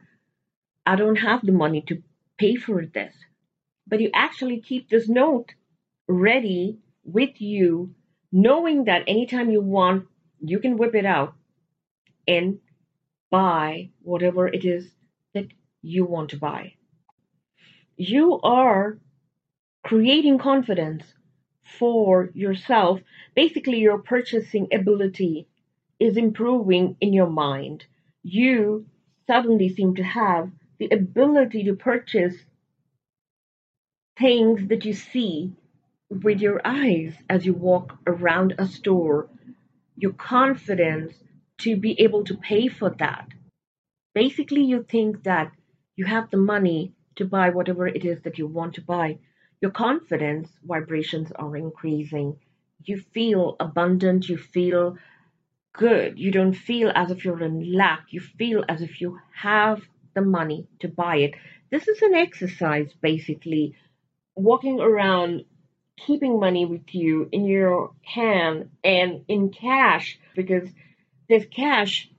I 0.86 0.96
don't 0.96 1.18
have 1.18 1.46
the 1.46 1.52
money 1.52 1.82
to 1.88 2.02
pay 2.38 2.56
for 2.56 2.86
this. 2.86 3.14
But 3.88 4.02
you 4.02 4.10
actually 4.14 4.62
keep 4.62 4.90
this 4.90 5.08
note 5.08 5.54
ready 6.08 6.80
with 7.04 7.40
you, 7.42 7.94
knowing 8.32 8.86
that 8.86 9.04
anytime 9.08 9.50
you 9.50 9.62
want, 9.62 10.08
you 10.42 10.60
can 10.60 10.78
whip 10.78 10.96
it 10.96 11.06
out 11.06 11.36
and 12.28 12.60
buy 13.30 13.90
whatever 14.02 14.48
it 14.48 14.66
is 14.66 14.90
that 15.34 15.48
you 15.82 16.06
want 16.06 16.30
to 16.32 16.38
buy. 16.38 16.74
You 17.98 18.40
are 18.42 18.98
creating 19.84 20.40
confidence 20.40 21.04
for 21.78 22.32
yourself. 22.34 23.02
Basically, 23.36 23.80
your 23.80 24.00
purchasing 24.00 24.68
ability 24.74 25.48
is 26.00 26.18
improving 26.18 26.96
in 27.02 27.14
your 27.14 27.30
mind. 27.30 27.86
You 28.24 28.86
suddenly 29.28 29.70
seem 29.70 29.96
to 29.96 30.04
have 30.04 30.52
the 30.80 30.90
ability 30.90 31.64
to 31.66 31.76
purchase 31.76 32.36
things 34.18 34.68
that 34.68 34.86
you 34.86 34.94
see 34.94 35.54
with 36.10 36.42
your 36.42 36.62
eyes 36.66 37.14
as 37.30 37.46
you 37.46 37.54
walk 37.54 37.98
around 38.08 38.56
a 38.58 38.68
store, 38.68 39.30
your 39.96 40.14
confidence 40.14 41.14
to 41.60 41.76
be 41.76 42.00
able 42.00 42.24
to 42.26 42.38
pay 42.38 42.68
for 42.68 42.90
that. 43.00 43.28
Basically, 44.14 44.64
you 44.64 44.84
think 44.84 45.24
that 45.24 45.52
you 45.96 46.06
have 46.06 46.30
the 46.30 46.38
money 46.38 46.94
to 47.16 47.26
buy 47.26 47.50
whatever 47.50 47.88
it 47.88 48.06
is 48.06 48.22
that 48.22 48.38
you 48.38 48.48
want 48.48 48.76
to 48.76 48.82
buy. 48.82 49.18
Your 49.62 49.72
confidence 49.72 50.50
vibrations 50.64 51.32
are 51.34 51.56
increasing. 51.58 52.38
You 52.86 53.04
feel 53.14 53.56
abundant. 53.60 54.30
You 54.30 54.38
feel 54.38 54.98
good. 55.74 56.18
You 56.18 56.32
don't 56.32 56.54
feel 56.54 56.92
as 56.96 57.12
if 57.12 57.26
you're 57.26 57.44
in 57.44 57.74
lack. 57.74 58.06
You 58.12 58.22
feel 58.22 58.64
as 58.70 58.82
if 58.82 59.02
you 59.02 59.20
have 59.34 59.82
the 60.14 60.22
money 60.22 60.68
to 60.80 60.88
buy 60.88 61.18
it. 61.18 61.34
This 61.72 61.88
is 61.88 62.02
an 62.02 62.16
exercise, 62.16 62.90
basically, 63.02 63.76
walking 64.36 64.80
around 64.80 65.46
keeping 65.98 66.40
money 66.40 66.66
with 66.66 66.96
you 66.96 67.28
in 67.32 67.46
your 67.46 67.92
hand 68.04 68.70
and 68.84 69.24
in 69.28 69.50
cash 69.50 70.18
because 70.36 70.70
this 71.30 71.46
cash 71.46 72.10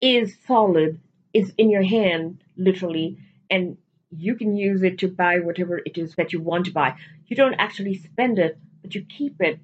is 0.00 0.36
solid, 0.46 1.00
it's 1.32 1.52
in 1.58 1.70
your 1.70 1.82
hand 1.82 2.42
literally, 2.56 3.18
and 3.50 3.76
you 4.10 4.34
can 4.34 4.56
use 4.56 4.82
it 4.82 4.98
to 4.98 5.08
buy 5.08 5.38
whatever 5.38 5.78
it 5.78 5.96
is 5.96 6.14
that 6.16 6.32
you 6.32 6.40
want 6.40 6.64
to 6.66 6.72
buy. 6.72 6.96
You 7.26 7.36
don't 7.36 7.54
actually 7.54 7.94
spend 7.94 8.38
it, 8.38 8.58
but 8.82 8.94
you 8.94 9.02
keep 9.02 9.40
it 9.40 9.60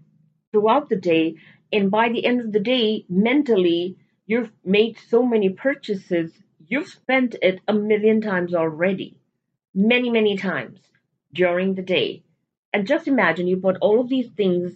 throughout 0.52 0.88
the 0.88 0.96
day. 0.96 1.36
And 1.72 1.90
by 1.90 2.10
the 2.10 2.24
end 2.24 2.40
of 2.40 2.52
the 2.52 2.60
day, 2.60 3.04
mentally, 3.08 3.96
you've 4.26 4.52
made 4.64 4.98
so 5.08 5.24
many 5.24 5.48
purchases, 5.48 6.32
you've 6.68 6.88
spent 6.88 7.34
it 7.42 7.60
a 7.66 7.72
million 7.72 8.20
times 8.20 8.54
already. 8.54 9.18
Many, 9.74 10.10
many 10.10 10.36
times 10.36 10.78
during 11.32 11.74
the 11.74 11.82
day. 11.82 12.22
And 12.72 12.86
just 12.86 13.08
imagine 13.08 13.46
you 13.46 13.56
bought 13.56 13.78
all 13.80 14.00
of 14.00 14.08
these 14.08 14.28
things 14.36 14.72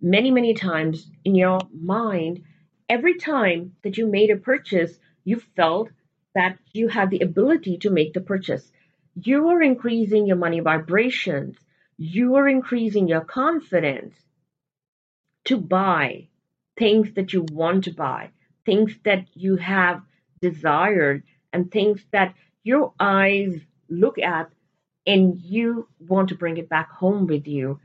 many, 0.00 0.30
many 0.30 0.54
times 0.54 1.10
in 1.24 1.34
your 1.34 1.60
mind. 1.72 2.42
Every 2.88 3.18
time 3.18 3.76
that 3.82 3.98
you 3.98 4.06
made 4.06 4.30
a 4.30 4.36
purchase, 4.36 4.98
you 5.24 5.42
felt 5.56 5.90
that 6.34 6.58
you 6.72 6.88
had 6.88 7.10
the 7.10 7.20
ability 7.20 7.78
to 7.78 7.90
make 7.90 8.14
the 8.14 8.20
purchase. 8.20 8.70
You 9.14 9.48
are 9.48 9.62
increasing 9.62 10.26
your 10.26 10.36
money 10.36 10.60
vibrations. 10.60 11.56
You 11.98 12.36
are 12.36 12.48
increasing 12.48 13.08
your 13.08 13.20
confidence 13.20 14.14
to 15.44 15.58
buy 15.58 16.28
things 16.78 17.12
that 17.14 17.32
you 17.32 17.44
want 17.50 17.84
to 17.84 17.92
buy, 17.92 18.30
things 18.64 18.96
that 19.04 19.26
you 19.34 19.56
have 19.56 20.00
desired, 20.40 21.24
and 21.52 21.70
things 21.70 22.00
that 22.12 22.34
your 22.62 22.92
eyes 23.00 23.54
look 23.90 24.18
at 24.18 24.50
and 25.06 25.38
you 25.38 25.88
want 25.98 26.28
to 26.28 26.36
bring 26.36 26.58
it 26.58 26.68
back 26.68 26.90
home 26.90 27.26
with 27.26 27.46
you, 27.46 27.80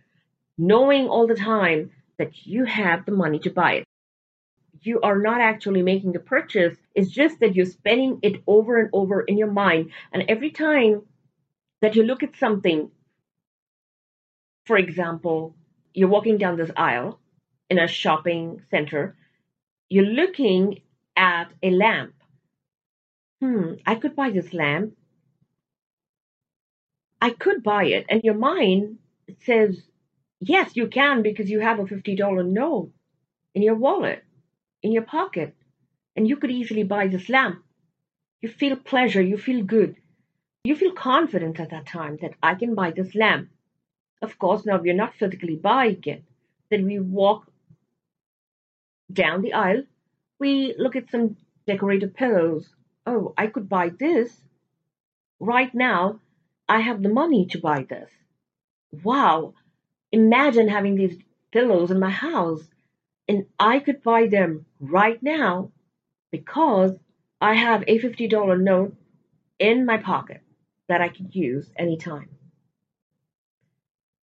knowing 0.57 1.07
all 1.07 1.27
the 1.27 1.35
time 1.35 1.91
that 2.17 2.45
you 2.45 2.65
have 2.65 3.05
the 3.05 3.11
money 3.11 3.39
to 3.39 3.49
buy 3.49 3.73
it. 3.75 3.85
You 4.85 5.01
are 5.01 5.19
not 5.19 5.41
actually 5.41 5.81
making 5.81 6.13
the 6.13 6.19
purchase, 6.19 6.77
it's 6.95 7.09
just 7.09 7.39
that 7.39 7.55
you're 7.55 7.65
spending 7.65 8.19
it 8.21 8.41
over 8.47 8.79
and 8.79 8.89
over 8.93 9.21
in 9.21 9.37
your 9.37 9.51
mind. 9.51 9.91
And 10.11 10.23
every 10.27 10.51
time 10.51 11.03
that 11.81 11.95
you 11.95 12.03
look 12.03 12.23
at 12.23 12.35
something, 12.37 12.91
for 14.65 14.77
example, 14.77 15.55
you're 15.93 16.09
walking 16.09 16.37
down 16.37 16.57
this 16.57 16.71
aisle 16.75 17.19
in 17.69 17.79
a 17.79 17.87
shopping 17.87 18.61
center, 18.69 19.15
you're 19.89 20.05
looking 20.05 20.81
at 21.15 21.51
a 21.61 21.69
lamp. 21.71 22.13
Hmm, 23.41 23.73
I 23.85 23.95
could 23.95 24.15
buy 24.15 24.29
this 24.31 24.53
lamp 24.53 24.93
I 27.23 27.29
could 27.29 27.63
buy 27.63 27.85
it. 27.85 28.05
And 28.09 28.21
your 28.21 28.33
mind 28.33 28.97
says, 29.45 29.81
yes, 30.41 30.75
you 30.75 30.87
can 30.87 31.21
because 31.21 31.49
you 31.49 31.61
have 31.61 31.79
a 31.79 31.85
$50 31.85 32.45
note 32.45 32.91
in 33.55 33.61
your 33.61 33.75
wallet, 33.75 34.25
in 34.83 34.91
your 34.91 35.03
pocket, 35.03 35.55
and 36.15 36.27
you 36.27 36.35
could 36.37 36.51
easily 36.51 36.83
buy 36.83 37.07
this 37.07 37.29
lamp. 37.29 37.63
You 38.41 38.49
feel 38.49 38.75
pleasure, 38.75 39.21
you 39.21 39.37
feel 39.37 39.63
good. 39.63 39.95
You 40.63 40.75
feel 40.75 40.91
confident 40.91 41.59
at 41.59 41.71
that 41.71 41.87
time 41.87 42.17
that 42.21 42.35
I 42.43 42.55
can 42.55 42.75
buy 42.75 42.91
this 42.91 43.15
lamp. 43.15 43.49
Of 44.21 44.37
course, 44.37 44.65
now 44.65 44.77
we're 44.77 44.93
not 44.93 45.15
physically 45.15 45.55
buying 45.55 46.03
it. 46.05 46.23
Then 46.69 46.85
we 46.85 46.99
walk 46.99 47.47
down 49.11 49.41
the 49.41 49.53
aisle, 49.53 49.83
we 50.39 50.75
look 50.77 50.95
at 50.95 51.09
some 51.09 51.37
decorated 51.65 52.15
pillows. 52.15 52.67
Oh, 53.05 53.33
I 53.37 53.47
could 53.47 53.67
buy 53.67 53.89
this 53.89 54.37
right 55.39 55.73
now 55.73 56.19
I 56.67 56.79
have 56.79 57.03
the 57.03 57.09
money 57.09 57.45
to 57.47 57.59
buy 57.59 57.83
this. 57.83 58.09
Wow. 59.03 59.53
Imagine 60.11 60.69
having 60.69 60.95
these 60.95 61.17
pillows 61.51 61.91
in 61.91 61.99
my 61.99 62.09
house 62.09 62.63
and 63.27 63.45
I 63.59 63.79
could 63.79 64.03
buy 64.03 64.27
them 64.27 64.65
right 64.79 65.21
now 65.21 65.71
because 66.31 66.91
I 67.39 67.53
have 67.53 67.83
a 67.87 67.99
$50 67.99 68.61
note 68.61 68.95
in 69.59 69.85
my 69.85 69.97
pocket 69.97 70.41
that 70.89 71.01
I 71.01 71.09
can 71.09 71.29
use 71.31 71.69
anytime. 71.77 72.29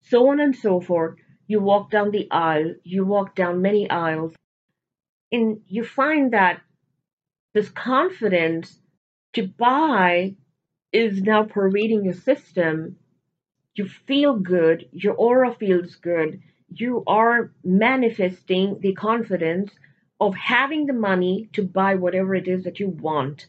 So 0.02 0.28
on 0.28 0.40
and 0.40 0.56
so 0.56 0.80
forth. 0.80 1.18
You 1.46 1.60
walk 1.60 1.90
down 1.90 2.12
the 2.12 2.30
aisle, 2.30 2.74
you 2.84 3.04
walk 3.04 3.34
down 3.34 3.60
many 3.60 3.90
aisles, 3.90 4.34
and 5.32 5.62
you 5.66 5.84
find 5.84 6.32
that 6.32 6.60
this 7.54 7.68
confidence 7.68 8.78
to 9.32 9.48
buy 9.48 10.36
is 10.92 11.22
now 11.22 11.44
pervading 11.44 12.04
your 12.04 12.14
system, 12.14 12.96
you 13.74 13.88
feel 13.88 14.34
good, 14.34 14.88
your 14.92 15.14
aura 15.14 15.52
feels 15.54 15.96
good, 15.96 16.40
you 16.70 17.02
are 17.06 17.52
manifesting 17.64 18.78
the 18.80 18.94
confidence 18.94 19.72
of 20.20 20.34
having 20.34 20.86
the 20.86 20.92
money 20.92 21.48
to 21.54 21.62
buy 21.62 21.94
whatever 21.96 22.34
it 22.34 22.46
is 22.46 22.64
that 22.64 22.78
you 22.78 22.88
want. 22.88 23.46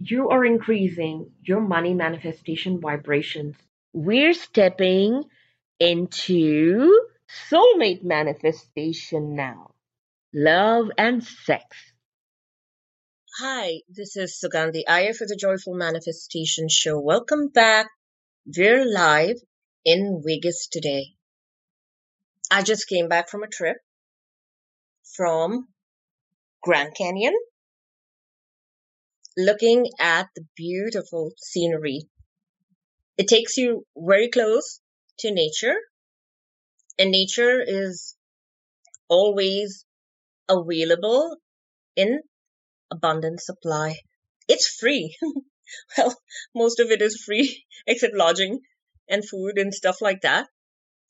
You 0.00 0.30
are 0.30 0.44
increasing 0.44 1.30
your 1.42 1.60
money 1.60 1.94
manifestation 1.94 2.80
vibrations. 2.80 3.56
We're 3.92 4.34
stepping 4.34 5.24
into 5.78 7.00
soulmate 7.50 8.02
manifestation 8.02 9.36
now. 9.36 9.72
Love 10.32 10.90
and 10.96 11.22
sex. 11.22 11.64
Hi, 13.38 13.82
this 13.88 14.16
is 14.16 14.40
Sugandhi 14.42 14.82
Iyer 14.88 15.14
for 15.14 15.26
the 15.26 15.36
Joyful 15.40 15.74
Manifestation 15.74 16.68
Show. 16.68 16.98
Welcome 16.98 17.48
back. 17.48 17.88
We're 18.46 18.84
live 18.84 19.36
in 19.84 20.22
Vegas 20.24 20.66
today. 20.66 21.17
I 22.50 22.62
just 22.62 22.88
came 22.88 23.08
back 23.08 23.28
from 23.30 23.42
a 23.42 23.48
trip 23.48 23.76
from 25.16 25.68
Grand 26.62 26.94
Canyon, 26.94 27.34
looking 29.38 29.86
at 29.98 30.28
the 30.36 30.46
beautiful 30.56 31.32
scenery. 31.38 32.02
It 33.18 33.28
takes 33.28 33.56
you 33.58 33.86
very 33.96 34.30
close 34.30 34.80
to 35.18 35.30
nature, 35.30 35.76
and 36.98 37.10
nature 37.10 37.60
is 37.60 38.16
always 39.08 39.84
available 40.48 41.38
in 41.96 42.22
abundant 42.90 43.40
supply. 43.40 43.96
it's 44.48 44.68
free. 44.68 45.16
well, 45.98 46.16
most 46.54 46.80
of 46.80 46.90
it 46.90 47.02
is 47.02 47.22
free, 47.24 47.64
except 47.86 48.14
lodging 48.14 48.60
and 49.08 49.28
food 49.28 49.58
and 49.58 49.74
stuff 49.74 50.00
like 50.00 50.22
that. 50.22 50.48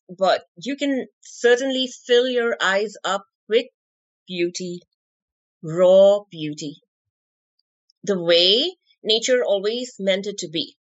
But 0.08 0.44
you 0.56 0.76
can 0.76 1.06
certainly 1.20 1.86
fill 2.06 2.28
your 2.28 2.56
eyes 2.60 2.94
up 3.04 3.26
with 3.48 3.66
beauty, 4.26 4.80
raw 5.62 6.20
beauty. 6.30 6.80
The 8.04 8.18
way 8.18 8.76
nature 9.02 9.44
always 9.44 9.96
meant 9.98 10.26
it 10.26 10.38
to 10.38 10.48
be. 10.48 10.76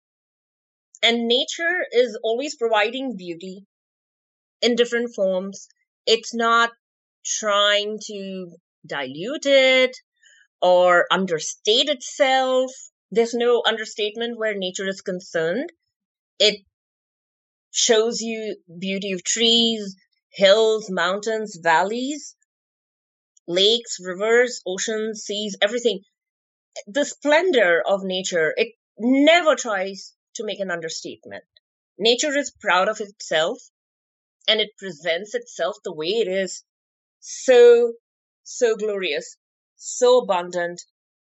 And 1.01 1.27
nature 1.27 1.85
is 1.91 2.17
always 2.23 2.55
providing 2.55 3.15
beauty 3.15 3.65
in 4.61 4.75
different 4.75 5.13
forms. 5.13 5.67
It's 6.05 6.33
not 6.33 6.71
trying 7.25 7.99
to 8.07 8.57
dilute 8.85 9.45
it 9.45 9.97
or 10.61 11.07
understate 11.11 11.89
itself. 11.89 12.71
There's 13.11 13.33
no 13.33 13.63
understatement 13.65 14.37
where 14.37 14.55
nature 14.55 14.87
is 14.87 15.01
concerned. 15.01 15.71
It 16.39 16.65
shows 17.73 18.21
you 18.21 18.55
beauty 18.79 19.11
of 19.13 19.23
trees, 19.23 19.95
hills, 20.31 20.89
mountains, 20.89 21.57
valleys, 21.61 22.35
lakes, 23.47 23.97
rivers, 23.99 24.61
oceans, 24.65 25.23
seas, 25.23 25.57
everything. 25.61 26.01
The 26.87 27.05
splendor 27.05 27.81
of 27.85 28.03
nature, 28.03 28.53
it 28.55 28.75
never 28.97 29.55
tries 29.55 30.13
to 30.35 30.45
make 30.45 30.59
an 30.59 30.71
understatement. 30.71 31.43
Nature 31.97 32.37
is 32.37 32.51
proud 32.51 32.89
of 32.89 33.01
itself 33.01 33.59
and 34.47 34.61
it 34.61 34.77
presents 34.77 35.33
itself 35.33 35.77
the 35.83 35.93
way 35.93 36.07
it 36.07 36.27
is. 36.27 36.63
So, 37.19 37.93
so 38.43 38.75
glorious, 38.75 39.37
so 39.75 40.19
abundant, 40.19 40.81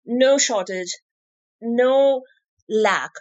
no 0.06 0.38
shortage, 0.38 0.96
no 1.62 2.24
lack. 2.70 3.12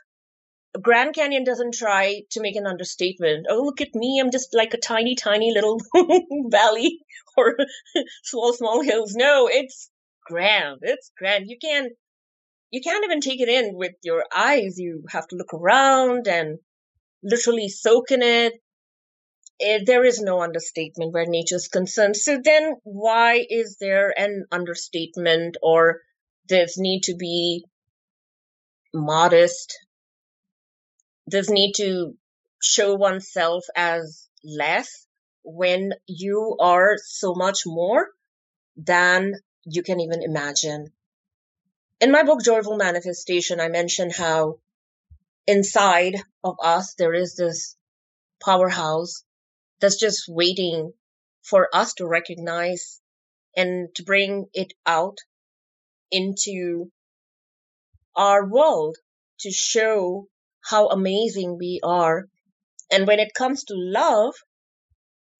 Grand 0.82 1.14
Canyon 1.14 1.44
doesn't 1.44 1.74
try 1.74 2.22
to 2.30 2.40
make 2.40 2.56
an 2.56 2.66
understatement. 2.66 3.46
Oh, 3.48 3.62
look 3.62 3.80
at 3.80 3.94
me. 3.94 4.20
I'm 4.20 4.30
just 4.30 4.54
like 4.54 4.74
a 4.74 4.78
tiny, 4.78 5.14
tiny 5.14 5.52
little 5.52 5.80
valley 6.50 7.00
or 7.36 7.56
small, 8.24 8.52
small 8.52 8.82
hills. 8.82 9.14
No, 9.14 9.48
it's 9.48 9.90
grand. 10.26 10.78
It's 10.82 11.10
grand. 11.16 11.46
You 11.48 11.58
can't, 11.58 11.92
you 12.70 12.80
can't 12.80 13.04
even 13.04 13.20
take 13.20 13.40
it 13.40 13.48
in 13.48 13.74
with 13.74 13.94
your 14.02 14.24
eyes. 14.34 14.78
You 14.78 15.04
have 15.10 15.26
to 15.28 15.36
look 15.36 15.54
around 15.54 16.28
and 16.28 16.58
literally 17.22 17.68
soak 17.68 18.10
in 18.10 18.22
it. 18.22 18.54
it 19.58 19.86
there 19.86 20.04
is 20.04 20.20
no 20.20 20.42
understatement 20.42 21.12
where 21.12 21.26
nature 21.26 21.56
is 21.56 21.68
concerned. 21.68 22.16
So 22.16 22.38
then 22.42 22.74
why 22.84 23.44
is 23.48 23.76
there 23.80 24.12
an 24.18 24.46
understatement 24.52 25.56
or 25.62 26.00
there's 26.48 26.76
need 26.78 27.04
to 27.04 27.14
be 27.16 27.64
modest 28.94 29.85
does 31.28 31.50
need 31.50 31.72
to 31.76 32.16
show 32.62 32.94
oneself 32.94 33.64
as 33.74 34.28
less 34.44 35.06
when 35.42 35.92
you 36.06 36.56
are 36.60 36.96
so 37.04 37.34
much 37.34 37.60
more 37.66 38.08
than 38.76 39.34
you 39.64 39.82
can 39.82 40.00
even 40.00 40.22
imagine. 40.22 40.92
In 42.00 42.12
my 42.12 42.22
book, 42.22 42.42
Joyful 42.42 42.76
Manifestation, 42.76 43.60
I 43.60 43.68
mentioned 43.68 44.12
how 44.14 44.58
inside 45.46 46.16
of 46.44 46.56
us 46.62 46.94
there 46.94 47.14
is 47.14 47.36
this 47.36 47.76
powerhouse 48.44 49.24
that's 49.80 49.98
just 49.98 50.24
waiting 50.28 50.92
for 51.42 51.68
us 51.72 51.94
to 51.94 52.06
recognize 52.06 53.00
and 53.56 53.94
to 53.94 54.02
bring 54.02 54.46
it 54.52 54.72
out 54.84 55.18
into 56.10 56.90
our 58.14 58.46
world 58.46 58.96
to 59.40 59.50
show 59.50 60.28
how 60.68 60.88
amazing 60.88 61.58
we 61.58 61.80
are. 61.82 62.26
And 62.90 63.06
when 63.06 63.20
it 63.20 63.34
comes 63.34 63.64
to 63.64 63.74
love, 63.76 64.34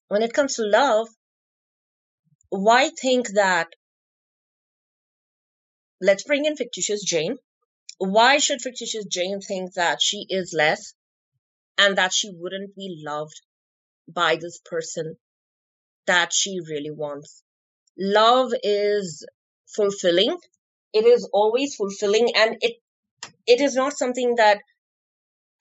when 0.09 0.23
it 0.23 0.33
comes 0.33 0.55
to 0.55 0.63
love, 0.63 1.09
why 2.51 2.91
think 2.91 3.29
that? 3.35 3.69
Let's 6.01 6.23
bring 6.23 6.45
in 6.45 6.57
fictitious 6.57 7.03
Jane. 7.03 7.39
Why 7.99 8.39
should 8.39 8.61
fictitious 8.61 9.07
Jane 9.07 9.41
think 9.41 9.75
that 9.75 10.01
she 10.01 10.27
is 10.29 10.53
less 10.57 10.95
and 11.79 11.99
that 11.99 12.13
she 12.13 12.31
wouldn't 12.33 12.77
be 12.77 13.03
loved 13.05 13.41
by 14.07 14.37
this 14.37 14.61
person 14.65 15.17
that 16.07 16.33
she 16.33 16.61
really 16.61 16.91
wants? 16.91 17.43
Love 17.99 18.53
is 18.63 19.27
fulfilling. 19.75 20.37
It 20.93 21.05
is 21.05 21.29
always 21.33 21.75
fulfilling 21.75 22.31
and 22.37 22.57
it 22.61 22.77
it 23.47 23.61
is 23.61 23.75
not 23.75 23.97
something 23.97 24.37
that 24.37 24.61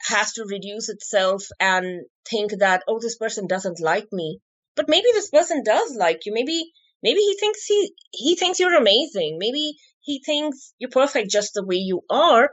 has 0.01 0.33
to 0.33 0.45
reduce 0.45 0.89
itself 0.89 1.43
and 1.59 2.05
think 2.29 2.51
that, 2.59 2.83
oh, 2.87 2.99
this 2.99 3.17
person 3.17 3.47
doesn't 3.47 3.79
like 3.79 4.07
me. 4.11 4.39
But 4.75 4.89
maybe 4.89 5.07
this 5.13 5.29
person 5.29 5.63
does 5.63 5.95
like 5.95 6.25
you. 6.25 6.33
Maybe, 6.33 6.71
maybe 7.01 7.19
he 7.19 7.37
thinks 7.39 7.65
he, 7.65 7.93
he 8.11 8.35
thinks 8.35 8.59
you're 8.59 8.77
amazing. 8.77 9.37
Maybe 9.39 9.77
he 10.01 10.21
thinks 10.23 10.73
you're 10.77 10.89
perfect 10.89 11.31
just 11.31 11.53
the 11.53 11.65
way 11.65 11.77
you 11.77 12.01
are. 12.09 12.51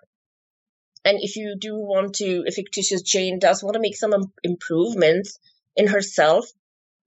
And 1.04 1.18
if 1.20 1.36
you 1.36 1.56
do 1.58 1.74
want 1.74 2.14
to, 2.16 2.44
if 2.46 2.54
fictitious 2.54 3.02
Jane 3.02 3.38
does 3.38 3.62
want 3.62 3.74
to 3.74 3.80
make 3.80 3.96
some 3.96 4.14
improvements 4.44 5.38
in 5.76 5.88
herself, 5.88 6.46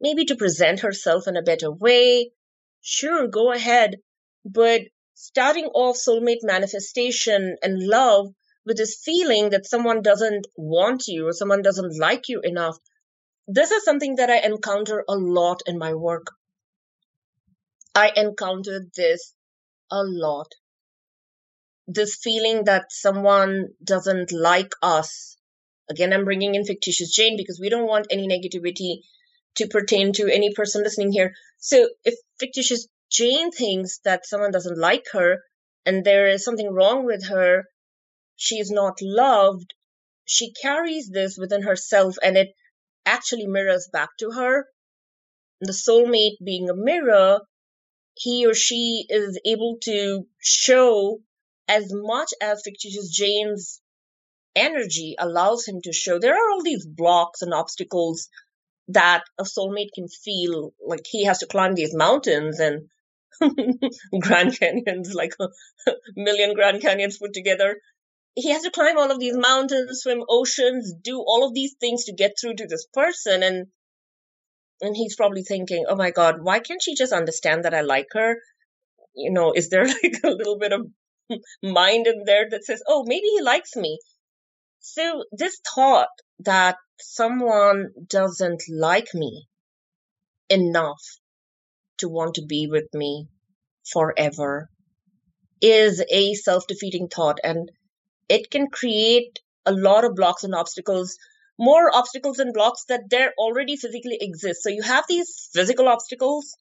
maybe 0.01 0.25
to 0.25 0.36
present 0.36 0.81
herself 0.81 1.27
in 1.27 1.38
a 1.38 1.41
better 1.43 1.71
way, 1.71 2.31
sure, 2.81 3.27
go 3.27 3.53
ahead. 3.53 3.95
But 4.43 4.81
starting 5.13 5.65
off 5.65 5.97
soulmate 5.97 6.43
manifestation 6.43 7.55
and 7.63 7.88
love 7.88 8.33
with 8.66 8.78
this 8.78 8.99
feeling 9.03 9.51
that 9.51 9.66
someone 9.66 10.01
doesn't 10.01 10.47
want 10.55 11.03
you 11.07 11.28
or 11.28 11.34
someone 11.34 11.61
doesn't 11.61 11.99
like 11.99 12.28
you 12.28 12.41
enough, 12.43 12.78
this 13.47 13.72
is 13.72 13.84
something 13.84 14.16
that 14.16 14.30
I 14.30 14.39
encounter 14.39 15.03
a 15.07 15.16
lot 15.16 15.61
in 15.68 15.78
my 15.78 15.93
work. 15.93 16.28
I 17.93 18.11
encountered 18.16 18.91
this 18.95 19.34
a 19.91 20.03
lot. 20.03 20.47
This 21.88 22.16
feeling 22.16 22.63
that 22.66 22.91
someone 22.91 23.70
doesn't 23.84 24.32
like 24.32 24.72
us. 24.82 25.38
Again, 25.89 26.11
I'm 26.11 26.26
bringing 26.26 26.55
in 26.55 26.66
fictitious 26.66 27.13
Jane 27.13 27.38
because 27.38 27.59
we 27.59 27.70
don't 27.70 27.88
want 27.88 28.07
any 28.09 28.28
negativity 28.28 29.01
to 29.57 29.68
pertain 29.68 30.11
to 30.13 30.28
any 30.28 30.53
person 30.53 30.84
listening 30.84 31.11
here. 31.11 31.34
So 31.59 31.88
if 32.03 32.16
fictitious 32.39 32.88
Jane 33.11 33.51
thinks 33.51 33.99
that 34.03 34.26
someone 34.26 34.51
doesn't 34.51 34.80
like 34.80 35.05
her 35.13 35.43
and 35.86 36.03
there 36.03 36.28
is 36.28 36.43
something 36.43 36.74
wrong 36.74 37.05
with 37.05 37.28
her, 37.28 37.66
she 38.36 38.59
is 38.59 38.71
not 38.71 39.01
loved, 39.01 39.73
she 40.25 40.51
carries 40.51 41.09
this 41.09 41.38
within 41.38 41.61
herself 41.61 42.17
and 42.21 42.38
it 42.38 42.49
actually 43.05 43.47
mirrors 43.47 43.88
back 43.91 44.09
to 44.19 44.31
her. 44.31 44.67
The 45.61 45.71
soulmate 45.71 46.43
being 46.43 46.69
a 46.69 46.75
mirror, 46.75 47.41
he 48.15 48.45
or 48.45 48.53
she 48.53 49.05
is 49.09 49.39
able 49.45 49.77
to 49.83 50.27
show 50.39 51.21
as 51.67 51.91
much 51.91 52.33
as 52.41 52.61
fictitious 52.63 53.09
Jane's 53.09 53.81
energy 54.55 55.15
allows 55.17 55.67
him 55.67 55.81
to 55.83 55.93
show. 55.93 56.19
There 56.19 56.33
are 56.33 56.51
all 56.51 56.63
these 56.63 56.86
blocks 56.86 57.41
and 57.41 57.53
obstacles 57.53 58.29
that 58.89 59.23
a 59.39 59.43
soulmate 59.43 59.93
can 59.93 60.07
feel 60.07 60.73
like 60.86 61.05
he 61.05 61.25
has 61.25 61.39
to 61.39 61.47
climb 61.47 61.75
these 61.75 61.95
mountains 61.95 62.59
and 62.59 62.89
Grand 64.21 64.57
Canyons, 64.57 65.13
like 65.13 65.33
a 65.39 65.49
million 66.15 66.53
Grand 66.53 66.81
Canyons 66.81 67.17
put 67.17 67.33
together 67.33 67.77
he 68.36 68.49
has 68.51 68.63
to 68.63 68.71
climb 68.71 68.97
all 68.97 69.11
of 69.11 69.19
these 69.19 69.38
mountains, 69.38 70.01
swim 70.01 70.23
oceans, 70.27 70.93
do 71.01 71.19
all 71.19 71.45
of 71.45 71.53
these 71.53 71.75
things 71.79 72.05
to 72.05 72.13
get 72.13 72.33
through 72.39 72.55
to 72.55 72.67
this 72.67 72.86
person 72.93 73.43
and 73.43 73.67
and 74.81 74.95
he's 74.95 75.15
probably 75.15 75.43
thinking, 75.43 75.86
"Oh 75.88 75.95
my 75.95 76.11
god, 76.11 76.43
why 76.43 76.59
can't 76.59 76.83
she 76.83 76.95
just 76.95 77.13
understand 77.13 77.63
that 77.63 77.73
I 77.73 77.81
like 77.81 78.07
her?" 78.11 78.36
You 79.15 79.31
know, 79.31 79.53
is 79.53 79.69
there 79.69 79.86
like 80.03 80.19
a 80.23 80.29
little 80.29 80.57
bit 80.59 80.73
of 80.73 80.81
mind 81.63 82.07
in 82.07 82.23
there 82.25 82.49
that 82.49 82.65
says, 82.65 82.83
"Oh, 82.88 83.03
maybe 83.07 83.27
he 83.27 83.41
likes 83.41 83.75
me." 83.75 83.99
So 84.79 85.23
this 85.31 85.59
thought 85.73 86.09
that 86.39 86.77
someone 86.99 87.93
doesn't 88.07 88.63
like 88.69 89.13
me 89.13 89.47
enough 90.49 91.01
to 91.99 92.09
want 92.09 92.36
to 92.36 92.45
be 92.45 92.67
with 92.67 92.93
me 92.93 93.27
forever 93.91 94.69
is 95.61 96.03
a 96.11 96.33
self-defeating 96.33 97.07
thought 97.07 97.39
and 97.43 97.71
it 98.30 98.49
can 98.49 98.67
create 98.67 99.39
a 99.65 99.71
lot 99.71 100.05
of 100.05 100.15
blocks 100.15 100.43
and 100.43 100.55
obstacles, 100.55 101.17
more 101.57 101.95
obstacles 101.95 102.39
and 102.39 102.53
blocks 102.53 102.86
that 102.89 103.09
there 103.09 103.34
already 103.38 103.76
physically 103.76 104.17
exist. 104.19 104.63
So 104.63 104.69
you 104.69 104.84
have 104.84 105.05
these 105.07 105.49
physical 105.53 105.88
obstacles, 105.88 106.57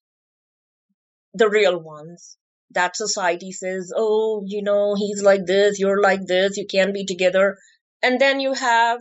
the 1.35 1.49
real 1.49 1.79
ones 1.79 2.37
that 2.71 2.97
society 2.97 3.53
says, 3.53 3.93
oh, 3.95 4.43
you 4.47 4.63
know, 4.63 4.95
he's 4.97 5.23
like 5.23 5.47
this, 5.47 5.79
you're 5.79 6.01
like 6.01 6.27
this, 6.27 6.57
you 6.57 6.67
can't 6.67 6.95
be 6.95 7.05
together. 7.05 7.57
And 8.03 8.21
then 8.21 8.41
you 8.41 8.53
have 8.53 9.01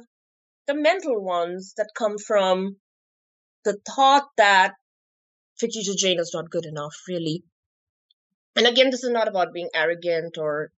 the 0.68 0.76
mental 0.76 1.22
ones 1.22 1.74
that 1.78 1.90
come 1.96 2.18
from 2.18 2.78
the 3.66 3.78
thought 3.96 4.28
that 4.38 4.74
fictitious 5.60 5.96
Jane 5.96 6.20
is 6.20 6.32
not 6.34 6.50
good 6.50 6.66
enough, 6.66 6.96
really. 7.08 7.44
And 8.56 8.68
again, 8.68 8.92
this 8.92 9.04
is 9.04 9.10
not 9.10 9.28
about 9.28 9.54
being 9.54 9.70
arrogant 9.74 10.38
or 10.38 10.72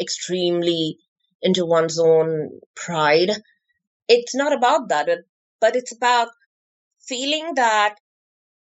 extremely 0.00 0.98
into 1.42 1.66
one's 1.66 1.98
own 1.98 2.60
pride. 2.76 3.30
It's 4.08 4.34
not 4.34 4.52
about 4.52 4.88
that, 4.90 5.08
but- 5.60 5.76
it's 5.76 5.92
about 5.92 6.30
feeling 7.00 7.54
that 7.56 7.96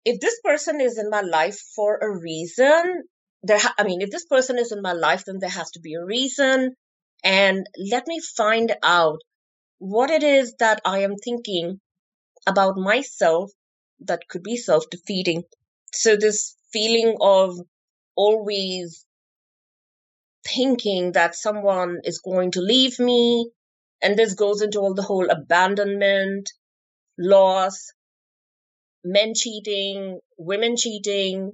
if 0.04 0.20
this 0.20 0.40
person 0.40 0.80
is 0.80 0.98
in 0.98 1.10
my 1.10 1.20
life 1.20 1.58
for 1.74 1.96
a 1.98 2.10
reason, 2.18 3.04
there, 3.42 3.58
ha- 3.58 3.74
I 3.78 3.84
mean, 3.84 4.00
if 4.00 4.10
this 4.10 4.24
person 4.26 4.58
is 4.58 4.72
in 4.72 4.82
my 4.82 4.92
life, 4.92 5.24
then 5.26 5.38
there 5.40 5.50
has 5.50 5.70
to 5.72 5.80
be 5.80 5.94
a 5.94 6.04
reason. 6.04 6.74
And 7.22 7.66
let 7.90 8.06
me 8.06 8.20
find 8.20 8.74
out 8.82 9.20
what 9.78 10.10
it 10.10 10.22
is 10.24 10.54
that 10.60 10.80
I 10.84 11.00
am 11.00 11.16
thinking 11.16 11.80
about 12.46 12.76
myself 12.76 13.52
that 14.00 14.28
could 14.28 14.42
be 14.42 14.56
self 14.56 14.90
defeating. 14.90 15.44
So, 15.92 16.16
this 16.16 16.56
feeling 16.72 17.16
of 17.20 17.60
always 18.16 19.06
thinking 20.46 21.12
that 21.12 21.34
someone 21.34 22.00
is 22.04 22.20
going 22.20 22.52
to 22.52 22.60
leave 22.60 22.98
me, 22.98 23.50
and 24.02 24.16
this 24.16 24.34
goes 24.34 24.62
into 24.62 24.80
all 24.80 24.94
the 24.94 25.02
whole 25.02 25.30
abandonment, 25.30 26.50
loss, 27.18 27.92
men 29.04 29.34
cheating, 29.34 30.20
women 30.38 30.76
cheating, 30.76 31.52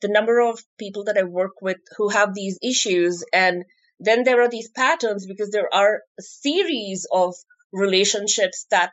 the 0.00 0.08
number 0.08 0.40
of 0.40 0.60
people 0.78 1.04
that 1.04 1.18
I 1.18 1.24
work 1.24 1.62
with 1.62 1.78
who 1.96 2.08
have 2.10 2.34
these 2.34 2.58
issues. 2.62 3.24
And 3.32 3.64
then 4.00 4.24
there 4.24 4.42
are 4.42 4.48
these 4.48 4.70
patterns 4.70 5.26
because 5.26 5.50
there 5.50 5.72
are 5.72 6.02
a 6.18 6.22
series 6.22 7.06
of 7.10 7.34
relationships 7.72 8.66
that 8.70 8.90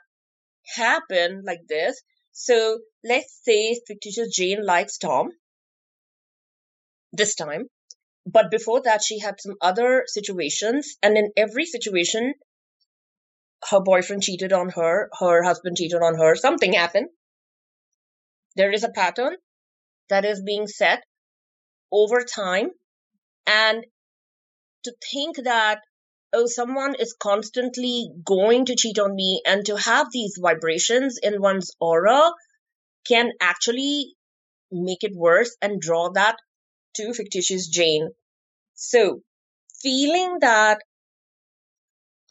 happen 0.75 1.43
like 1.45 1.61
this. 1.67 2.01
So 2.31 2.79
let's 3.03 3.39
say 3.43 3.79
fictitious 3.87 4.33
Jane 4.33 4.65
likes 4.65 4.97
Tom 4.97 5.29
this 7.11 7.35
time. 7.35 7.67
But 8.25 8.51
before 8.51 8.81
that, 8.83 9.03
she 9.03 9.19
had 9.19 9.41
some 9.41 9.55
other 9.61 10.03
situations. 10.07 10.97
And 11.01 11.17
in 11.17 11.31
every 11.35 11.65
situation, 11.65 12.33
her 13.69 13.79
boyfriend 13.79 14.23
cheated 14.23 14.53
on 14.53 14.69
her, 14.69 15.09
her 15.19 15.43
husband 15.43 15.77
cheated 15.77 16.01
on 16.01 16.17
her, 16.17 16.35
something 16.35 16.73
happened. 16.73 17.09
There 18.55 18.71
is 18.71 18.83
a 18.83 18.89
pattern 18.89 19.37
that 20.09 20.25
is 20.25 20.41
being 20.43 20.67
set 20.67 21.03
over 21.91 22.23
time. 22.23 22.69
And 23.47 23.85
to 24.83 24.93
think 25.11 25.37
that, 25.43 25.81
oh, 26.33 26.47
someone 26.47 26.95
is 26.95 27.15
constantly 27.19 28.11
going 28.23 28.65
to 28.65 28.75
cheat 28.75 28.99
on 28.99 29.15
me 29.15 29.41
and 29.45 29.65
to 29.65 29.77
have 29.77 30.07
these 30.11 30.37
vibrations 30.41 31.17
in 31.21 31.41
one's 31.41 31.71
aura 31.79 32.31
can 33.07 33.31
actually 33.39 34.15
make 34.71 35.03
it 35.03 35.15
worse 35.15 35.55
and 35.61 35.81
draw 35.81 36.09
that 36.11 36.37
to 36.95 37.13
fictitious 37.13 37.67
Jane. 37.67 38.11
So, 38.75 39.21
feeling 39.81 40.39
that 40.41 40.81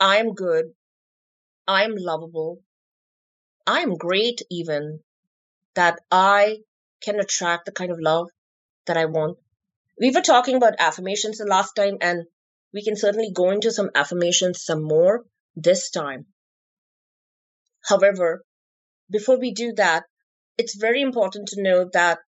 I'm 0.01 0.35
good, 0.35 0.75
I'm 1.67 1.95
lovable, 1.97 2.63
I'm 3.67 3.97
great, 3.97 4.43
even 4.51 5.01
that 5.75 6.01
I 6.11 6.59
can 7.01 7.21
attract 7.21 7.67
the 7.67 7.73
kind 7.73 7.91
of 7.91 8.01
love 8.01 8.29
that 8.87 8.97
I 8.97 9.07
want. 9.07 9.39
We 9.99 10.11
were 10.11 10.23
talking 10.23 10.57
about 10.57 10.75
affirmations 10.79 11.39
the 11.39 11.47
last 11.47 11.75
time, 11.77 11.99
and 12.01 12.27
we 12.73 12.83
can 12.83 12.97
certainly 12.97 13.31
go 13.33 13.51
into 13.51 13.71
some 13.71 13.91
affirmations 13.95 14.65
some 14.65 14.83
more 14.83 15.25
this 15.55 15.91
time. 15.91 16.27
However, 17.89 18.45
before 19.11 19.39
we 19.39 19.53
do 19.53 19.73
that, 19.75 20.05
it's 20.59 20.75
very 20.75 21.03
important 21.03 21.49
to 21.49 21.63
know 21.63 21.89
that 21.93 22.19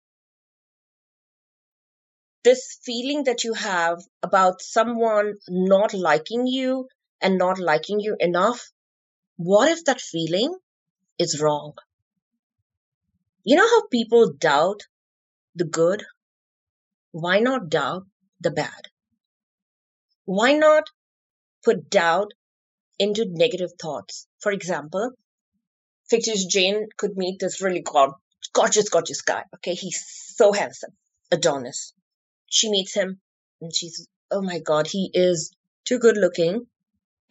this 2.44 2.78
feeling 2.84 3.24
that 3.24 3.44
you 3.44 3.54
have 3.54 3.98
about 4.22 4.62
someone 4.62 5.34
not 5.48 5.94
liking 5.94 6.46
you 6.46 6.88
and 7.20 7.38
not 7.38 7.58
liking 7.58 8.00
you 8.00 8.16
enough, 8.18 8.70
what 9.36 9.70
if 9.70 9.84
that 9.84 10.00
feeling 10.00 10.54
is 11.18 11.40
wrong? 11.40 11.72
You 13.44 13.56
know 13.56 13.68
how 13.68 13.86
people 13.88 14.32
doubt 14.32 14.82
the 15.54 15.64
good? 15.64 16.04
Why 17.12 17.40
not 17.40 17.68
doubt 17.68 18.06
the 18.40 18.50
bad? 18.50 18.88
Why 20.24 20.52
not 20.52 20.84
put 21.64 21.90
doubt 21.90 22.32
into 22.98 23.26
negative 23.28 23.70
thoughts? 23.80 24.26
For 24.40 24.52
example, 24.52 25.10
fictitious 26.08 26.46
Jane 26.46 26.88
could 26.96 27.16
meet 27.16 27.38
this 27.40 27.60
really 27.60 27.84
gorgeous, 28.52 28.88
gorgeous 28.88 29.22
guy. 29.22 29.44
Okay, 29.56 29.74
he's 29.74 30.04
so 30.36 30.52
handsome, 30.52 30.92
Adonis. 31.30 31.92
She 32.52 32.70
meets 32.70 32.94
him 32.94 33.18
and 33.62 33.74
she's, 33.74 34.06
oh 34.30 34.42
my 34.42 34.58
god, 34.58 34.86
he 34.86 35.10
is 35.14 35.52
too 35.86 35.98
good 35.98 36.18
looking 36.18 36.66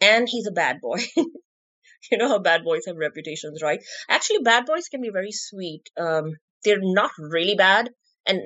and 0.00 0.28
he's 0.28 0.48
a 0.48 0.52
bad 0.52 0.80
boy. 0.80 0.98
you 2.10 2.18
know 2.18 2.28
how 2.28 2.40
bad 2.40 2.64
boys 2.64 2.86
have 2.86 2.96
reputations, 2.96 3.62
right? 3.62 3.80
Actually, 4.08 4.40
bad 4.40 4.66
boys 4.66 4.88
can 4.88 5.00
be 5.00 5.10
very 5.10 5.30
sweet. 5.30 5.88
Um, 5.96 6.32
they're 6.64 6.80
not 6.80 7.12
really 7.18 7.54
bad, 7.54 7.90
and 8.26 8.40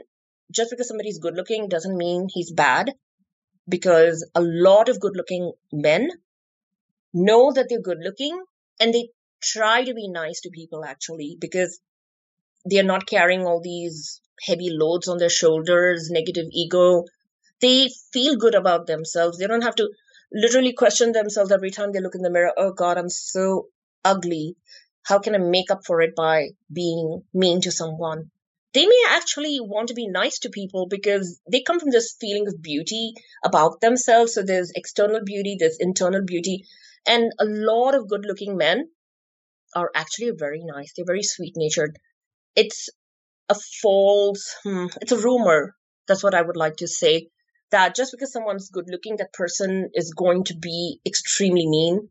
just 0.53 0.70
because 0.70 0.89
somebody's 0.89 1.18
good 1.18 1.35
looking 1.35 1.68
doesn't 1.68 1.97
mean 1.97 2.29
he's 2.31 2.53
bad. 2.53 2.93
Because 3.68 4.29
a 4.35 4.41
lot 4.41 4.89
of 4.89 5.01
good 5.01 5.16
looking 5.16 5.53
men 5.72 6.09
know 7.12 7.53
that 7.53 7.66
they're 7.68 7.81
good 7.81 7.99
looking 8.01 8.41
and 8.79 8.95
they 8.95 9.09
try 9.43 9.83
to 9.83 9.95
be 9.95 10.09
nice 10.09 10.43
to 10.43 10.51
people 10.51 10.85
actually 10.85 11.37
because 11.41 11.81
they're 12.64 12.85
not 12.85 13.07
carrying 13.07 13.45
all 13.45 13.61
these 13.61 14.20
heavy 14.43 14.70
loads 14.70 15.09
on 15.09 15.18
their 15.18 15.28
shoulders, 15.30 16.11
negative 16.11 16.47
ego. 16.53 17.05
They 17.61 17.91
feel 18.12 18.37
good 18.37 18.55
about 18.55 18.87
themselves. 18.87 19.39
They 19.39 19.47
don't 19.47 19.62
have 19.62 19.76
to 19.76 19.91
literally 20.32 20.72
question 20.72 21.12
themselves 21.12 21.53
every 21.53 21.70
time 21.70 21.93
they 21.93 22.01
look 22.01 22.14
in 22.14 22.22
the 22.22 22.30
mirror. 22.30 22.53
Oh 22.57 22.72
God, 22.72 22.99
I'm 22.99 23.09
so 23.09 23.68
ugly. 24.05 24.57
How 25.05 25.18
can 25.20 25.34
I 25.34 25.39
make 25.39 25.70
up 25.70 25.87
for 25.87 26.03
it 26.03 26.14
by 26.16 26.51
being 26.72 27.22
mean 27.32 27.61
to 27.62 27.70
someone? 27.70 28.30
They 28.74 28.84
may 28.84 29.05
actually 29.09 29.59
want 29.61 29.89
to 29.89 29.95
be 29.95 30.09
nice 30.09 30.41
to 30.41 30.51
people 30.51 30.87
because 30.87 31.41
they 31.51 31.62
come 31.62 31.80
from 31.80 31.91
this 31.91 32.14
feeling 32.20 32.47
of 32.47 32.61
beauty 32.61 33.14
about 33.43 33.80
themselves. 33.80 34.34
So 34.34 34.43
there's 34.43 34.72
external 34.74 35.20
beauty, 35.24 35.57
there's 35.59 35.78
internal 35.80 36.22
beauty. 36.26 36.64
And 37.07 37.32
a 37.39 37.45
lot 37.47 37.95
of 37.95 38.09
good 38.09 38.26
looking 38.26 38.57
men 38.57 38.91
are 39.74 39.91
actually 39.95 40.32
very 40.32 40.62
nice. 40.62 40.93
They're 40.93 41.07
very 41.07 41.22
sweet 41.22 41.55
natured. 41.57 41.99
It's 42.55 42.91
a 43.49 43.55
false, 43.82 44.55
hmm, 44.62 44.86
it's 45.01 45.12
a 45.12 45.18
rumor. 45.18 45.74
That's 46.09 46.22
what 46.22 46.34
I 46.34 46.42
would 46.42 46.57
like 46.57 46.76
to 46.76 46.88
say. 46.88 47.28
That 47.70 47.97
just 47.97 48.12
because 48.12 48.32
someone's 48.32 48.70
good 48.70 48.86
looking, 48.88 49.16
that 49.16 49.32
person 49.32 49.90
is 49.94 50.14
going 50.14 50.44
to 50.44 50.57
be 50.57 51.01
extremely 51.05 51.66
mean. 51.66 52.09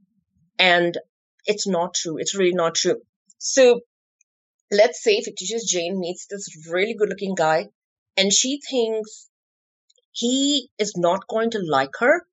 And 0.60 0.98
it's 1.46 1.68
not 1.68 1.94
true. 1.94 2.18
It's 2.18 2.36
really 2.36 2.54
not 2.54 2.76
true. 2.76 3.02
So 3.38 3.82
let's 4.72 5.04
say 5.04 5.22
fictitious 5.22 5.70
Jane 5.70 6.00
meets 6.00 6.28
this 6.30 6.48
really 6.70 6.96
good 6.96 7.10
looking 7.10 7.36
guy 7.36 7.68
and 8.18 8.32
she 8.32 8.60
thinks 8.70 9.30
he 10.12 10.70
is 10.80 10.96
not 10.96 11.28
going 11.28 11.52
to 11.52 11.60
like 11.60 11.96
her 12.00 12.26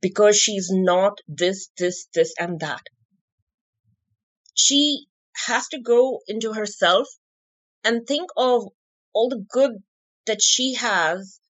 because 0.00 0.36
she's 0.36 0.70
not 0.70 1.18
this, 1.26 1.68
this, 1.76 2.06
this, 2.14 2.32
and 2.38 2.60
that. 2.60 2.82
She 4.54 5.06
has 5.46 5.66
to 5.68 5.80
go 5.80 6.20
into 6.28 6.52
herself 6.52 7.08
and 7.84 8.06
think 8.06 8.30
of 8.36 8.68
all 9.12 9.28
the 9.28 9.44
good 9.48 9.72
that 10.26 10.42
she 10.42 10.74
has 10.74 11.40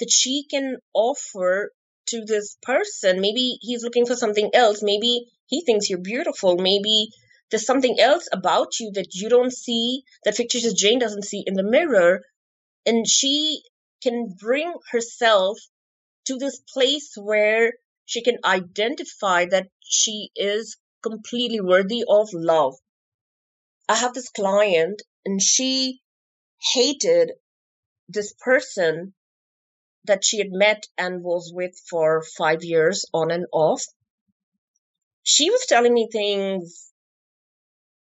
that 0.00 0.10
she 0.10 0.44
can 0.50 0.78
offer 0.94 1.72
to 2.08 2.24
this 2.24 2.56
person. 2.62 3.20
Maybe 3.20 3.58
he's 3.60 3.84
looking 3.84 4.06
for 4.06 4.16
something 4.16 4.50
else. 4.54 4.82
Maybe 4.82 5.26
he 5.46 5.62
thinks 5.64 5.88
you're 5.88 6.00
beautiful. 6.00 6.56
Maybe 6.56 7.10
there's 7.50 7.66
something 7.66 8.00
else 8.00 8.28
about 8.32 8.80
you 8.80 8.90
that 8.94 9.14
you 9.14 9.28
don't 9.28 9.52
see, 9.52 10.02
that 10.24 10.36
fictitious 10.36 10.72
Jane 10.72 10.98
doesn't 10.98 11.24
see 11.24 11.44
in 11.46 11.54
the 11.54 11.62
mirror. 11.62 12.22
And 12.86 13.06
she 13.06 13.62
can 14.02 14.34
bring 14.40 14.72
herself 14.90 15.58
to 16.26 16.36
this 16.36 16.60
place 16.72 17.12
where 17.16 17.74
she 18.04 18.22
can 18.22 18.38
identify 18.44 19.46
that 19.46 19.68
she 19.80 20.30
is 20.34 20.76
completely 21.02 21.60
worthy 21.60 22.02
of 22.08 22.28
love. 22.32 22.74
I 23.88 23.96
have 23.96 24.14
this 24.14 24.30
client 24.30 25.02
and 25.24 25.40
she 25.40 26.00
hated 26.74 27.32
this 28.08 28.32
person 28.32 29.14
that 30.04 30.24
she 30.24 30.38
had 30.38 30.50
met 30.50 30.86
and 30.98 31.22
was 31.22 31.52
with 31.54 31.78
for 31.88 32.22
five 32.36 32.64
years 32.64 33.04
on 33.12 33.30
and 33.30 33.46
off. 33.52 33.84
She 35.22 35.50
was 35.50 35.66
telling 35.66 35.94
me 35.94 36.08
things, 36.10 36.90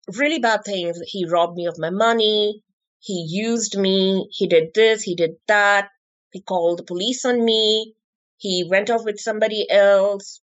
really 0.07 0.39
bad 0.39 0.63
things. 0.65 0.99
He 1.05 1.25
robbed 1.25 1.55
me 1.55 1.67
of 1.67 1.77
my 1.77 1.91
money. 1.91 2.63
He 2.99 3.25
used 3.29 3.77
me. 3.77 4.27
He 4.31 4.47
did 4.47 4.73
this. 4.73 5.03
He 5.03 5.15
did 5.15 5.35
that. 5.47 5.89
He 6.31 6.41
called 6.41 6.79
the 6.79 6.83
police 6.83 7.25
on 7.25 7.43
me. 7.43 7.95
He 8.37 8.65
went 8.67 8.89
off 8.89 9.03
with 9.03 9.19
somebody 9.19 9.69
else. 9.69 10.41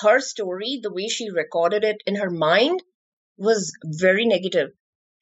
Her 0.00 0.20
story, 0.20 0.80
the 0.82 0.92
way 0.92 1.08
she 1.08 1.30
recorded 1.30 1.84
it 1.84 2.02
in 2.06 2.16
her 2.16 2.30
mind, 2.30 2.82
was 3.36 3.72
very 3.84 4.24
negative. 4.24 4.70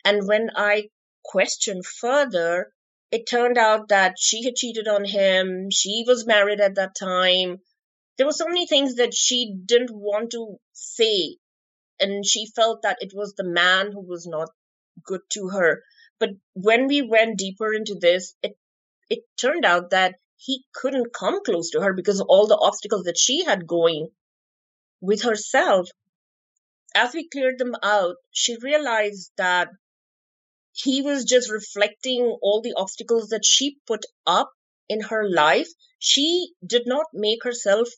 And 0.09 0.27
when 0.27 0.51
I 0.57 0.91
questioned 1.25 1.85
further, 1.87 2.73
it 3.11 3.27
turned 3.29 3.59
out 3.59 3.89
that 3.89 4.17
she 4.19 4.45
had 4.45 4.57
cheated 4.57 4.89
on 4.89 5.05
him. 5.05 5.69
She 5.71 6.05
was 6.07 6.27
married 6.27 6.61
at 6.61 6.77
that 6.77 6.97
time. 6.97 7.61
there 8.17 8.27
were 8.27 8.33
so 8.33 8.47
many 8.47 8.67
things 8.67 8.97
that 8.97 9.15
she 9.15 9.55
didn't 9.73 9.91
want 9.95 10.33
to 10.33 10.59
say 10.75 11.39
and 12.01 12.27
she 12.27 12.47
felt 12.57 12.83
that 12.83 12.99
it 13.01 13.13
was 13.15 13.35
the 13.35 13.45
man 13.45 13.93
who 13.93 14.01
was 14.03 14.27
not 14.27 14.51
good 15.05 15.23
to 15.31 15.49
her 15.51 15.83
but 16.21 16.31
when 16.55 16.87
we 16.89 17.03
went 17.03 17.39
deeper 17.39 17.73
into 17.75 17.95
this 17.95 18.35
it 18.43 18.57
it 19.11 19.21
turned 19.37 19.65
out 19.65 19.91
that 19.91 20.17
he 20.37 20.65
couldn't 20.75 21.13
come 21.15 21.45
close 21.45 21.71
to 21.71 21.81
her 21.81 21.93
because 21.95 22.21
of 22.21 22.27
all 22.29 22.47
the 22.49 22.59
obstacles 22.71 23.05
that 23.05 23.19
she 23.19 23.45
had 23.45 23.67
going 23.67 24.09
with 25.01 25.23
herself 25.23 25.89
as 26.95 27.15
we 27.15 27.29
cleared 27.29 27.59
them 27.59 27.75
out 27.83 28.17
she 28.31 28.57
realized 28.59 29.33
that 29.39 29.69
he 30.83 31.03
was 31.03 31.25
just 31.25 31.51
reflecting 31.51 32.23
all 32.43 32.61
the 32.63 32.75
obstacles 32.77 33.29
that 33.29 33.45
she 33.45 33.79
put 33.87 34.05
up 34.27 34.53
in 34.89 35.01
her 35.01 35.29
life 35.29 35.69
she 35.99 36.53
did 36.67 36.83
not 36.87 37.07
make 37.13 37.43
herself 37.45 37.89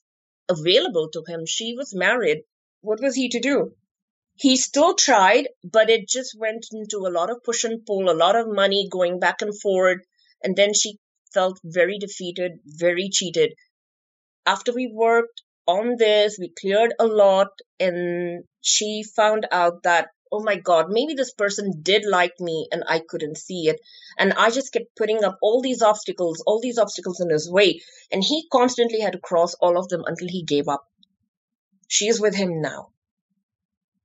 available 0.49 1.09
to 1.11 1.23
him 1.29 1.45
she 1.47 1.75
was 1.77 1.95
married 1.95 2.43
what 2.81 3.01
was 3.01 3.15
he 3.15 3.29
to 3.29 3.41
do 3.41 3.75
he 4.41 4.57
still 4.57 4.95
tried, 4.95 5.51
but 5.63 5.91
it 5.91 6.09
just 6.09 6.35
went 6.39 6.69
into 6.73 7.07
a 7.07 7.13
lot 7.13 7.29
of 7.29 7.43
push 7.45 7.65
and 7.65 7.85
pull, 7.85 8.09
a 8.09 8.17
lot 8.17 8.37
of 8.37 8.49
money 8.49 8.89
going 8.89 9.21
back 9.21 9.43
and 9.43 9.53
forth. 9.61 10.01
And 10.43 10.57
then 10.57 10.73
she 10.73 10.99
felt 11.35 11.61
very 11.63 11.99
defeated, 11.99 12.53
very 12.65 13.11
cheated. 13.11 13.53
After 14.47 14.73
we 14.73 14.87
worked 14.87 15.43
on 15.67 15.97
this, 15.99 16.39
we 16.39 16.55
cleared 16.59 16.95
a 16.99 17.07
lot, 17.07 17.49
and 17.79 18.45
she 18.63 19.03
found 19.15 19.47
out 19.53 19.83
that, 19.83 20.09
oh 20.33 20.43
my 20.43 20.57
God, 20.57 20.87
maybe 20.91 21.15
this 21.15 21.33
person 21.33 21.81
did 21.83 22.05
like 22.07 22.35
me 22.41 22.69
and 22.71 22.85
I 22.89 23.01
couldn't 23.01 23.39
see 23.39 23.69
it. 23.69 23.81
And 24.19 24.33
I 24.33 24.51
just 24.51 24.73
kept 24.73 24.97
putting 24.97 25.25
up 25.25 25.39
all 25.43 25.61
these 25.63 25.83
obstacles, 25.83 26.43
all 26.47 26.61
these 26.61 26.79
obstacles 26.79 27.21
in 27.21 27.31
his 27.31 27.51
way. 27.51 27.81
And 28.13 28.23
he 28.23 28.47
constantly 28.53 29.01
had 29.01 29.13
to 29.13 29.19
cross 29.19 29.55
all 29.55 29.79
of 29.79 29.89
them 29.89 30.03
until 30.07 30.29
he 30.29 30.43
gave 30.43 30.69
up. 30.69 30.85
She 31.89 32.09
is 32.09 32.21
with 32.21 32.35
him 32.35 32.61
now 32.61 32.91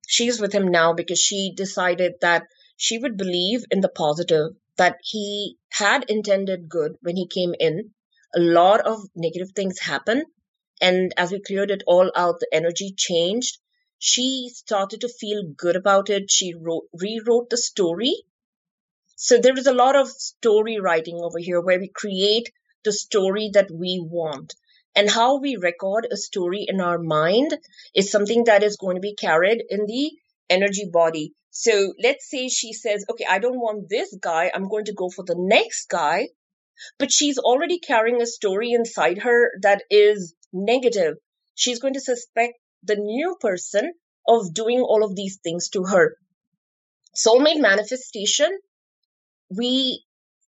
she's 0.07 0.39
with 0.39 0.53
him 0.53 0.67
now 0.67 0.93
because 0.93 1.19
she 1.19 1.53
decided 1.55 2.13
that 2.21 2.43
she 2.77 2.97
would 2.97 3.17
believe 3.17 3.63
in 3.71 3.81
the 3.81 3.89
positive, 3.89 4.51
that 4.77 4.97
he 5.03 5.57
had 5.69 6.05
intended 6.09 6.69
good 6.69 6.95
when 7.01 7.15
he 7.15 7.27
came 7.27 7.53
in. 7.59 7.91
A 8.35 8.39
lot 8.39 8.81
of 8.85 8.99
negative 9.15 9.51
things 9.55 9.79
happened. 9.79 10.25
And 10.81 11.13
as 11.17 11.31
we 11.31 11.41
cleared 11.41 11.71
it 11.71 11.83
all 11.87 12.11
out, 12.15 12.39
the 12.39 12.49
energy 12.51 12.93
changed. 12.95 13.57
She 13.97 14.49
started 14.53 15.01
to 15.01 15.09
feel 15.09 15.43
good 15.55 15.75
about 15.75 16.09
it. 16.09 16.29
She 16.29 16.53
wrote, 16.53 16.87
rewrote 16.93 17.49
the 17.49 17.57
story. 17.57 18.15
So 19.15 19.37
there 19.37 19.57
is 19.57 19.67
a 19.67 19.73
lot 19.73 19.95
of 19.95 20.09
story 20.09 20.79
writing 20.79 21.19
over 21.21 21.39
here 21.39 21.61
where 21.61 21.79
we 21.79 21.87
create 21.87 22.51
the 22.83 22.91
story 22.91 23.49
that 23.53 23.71
we 23.71 23.99
want 24.01 24.53
and 24.95 25.09
how 25.09 25.39
we 25.39 25.57
record 25.57 26.07
a 26.09 26.17
story 26.17 26.65
in 26.67 26.79
our 26.79 26.97
mind 26.97 27.57
is 27.93 28.09
something 28.09 28.45
that 28.45 28.63
is 28.63 28.77
going 28.77 28.95
to 28.95 29.01
be 29.01 29.15
carried 29.15 29.63
in 29.69 29.85
the 29.85 30.11
energy 30.49 30.89
body. 30.91 31.33
So 31.51 31.93
let's 32.01 32.29
say 32.29 32.47
she 32.47 32.73
says, 32.73 33.05
okay, 33.09 33.25
I 33.29 33.39
don't 33.39 33.59
want 33.59 33.89
this 33.89 34.15
guy. 34.21 34.51
I'm 34.53 34.69
going 34.69 34.85
to 34.85 34.93
go 34.93 35.09
for 35.09 35.23
the 35.23 35.35
next 35.37 35.89
guy. 35.89 36.29
But 36.97 37.11
she's 37.11 37.37
already 37.37 37.79
carrying 37.79 38.21
a 38.21 38.25
story 38.25 38.71
inside 38.71 39.19
her 39.19 39.51
that 39.61 39.83
is 39.89 40.33
negative. 40.51 41.15
She's 41.55 41.79
going 41.79 41.93
to 41.93 42.01
suspect 42.01 42.55
the 42.85 42.95
new 42.95 43.35
person 43.39 43.93
of 44.27 44.53
doing 44.53 44.79
all 44.79 45.03
of 45.03 45.15
these 45.15 45.37
things 45.43 45.69
to 45.69 45.83
her. 45.83 46.17
Soulmate 47.15 47.61
manifestation, 47.61 48.57
we 49.49 50.03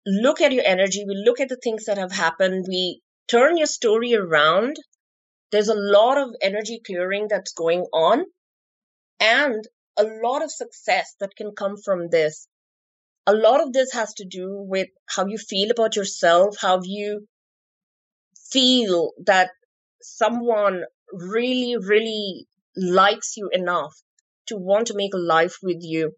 look 0.05 0.41
at 0.41 0.51
your 0.51 0.63
energy, 0.65 1.03
we 1.07 1.15
look 1.25 1.39
at 1.39 1.49
the 1.49 1.57
things 1.57 1.85
that 1.85 1.97
have 1.97 2.11
happened, 2.11 2.65
we 2.67 3.01
turn 3.27 3.57
your 3.57 3.67
story 3.67 4.15
around. 4.15 4.77
There's 5.51 5.69
a 5.69 5.75
lot 5.75 6.17
of 6.17 6.35
energy 6.41 6.81
clearing 6.85 7.27
that's 7.29 7.53
going 7.53 7.85
on 7.93 8.25
and 9.19 9.67
a 9.97 10.03
lot 10.03 10.43
of 10.43 10.51
success 10.51 11.15
that 11.19 11.35
can 11.35 11.51
come 11.51 11.77
from 11.77 12.09
this. 12.09 12.47
A 13.25 13.33
lot 13.33 13.61
of 13.61 13.71
this 13.71 13.93
has 13.93 14.13
to 14.15 14.25
do 14.25 14.65
with 14.67 14.89
how 15.05 15.25
you 15.27 15.37
feel 15.37 15.71
about 15.71 15.95
yourself, 15.95 16.57
how 16.59 16.81
you 16.83 17.27
feel 18.51 19.11
that 19.25 19.51
someone 20.01 20.83
really, 21.13 21.75
really 21.77 22.47
likes 22.75 23.37
you 23.37 23.49
enough 23.51 23.93
to 24.47 24.57
want 24.57 24.87
to 24.87 24.95
make 24.95 25.13
a 25.13 25.17
life 25.17 25.57
with 25.61 25.77
you, 25.81 26.13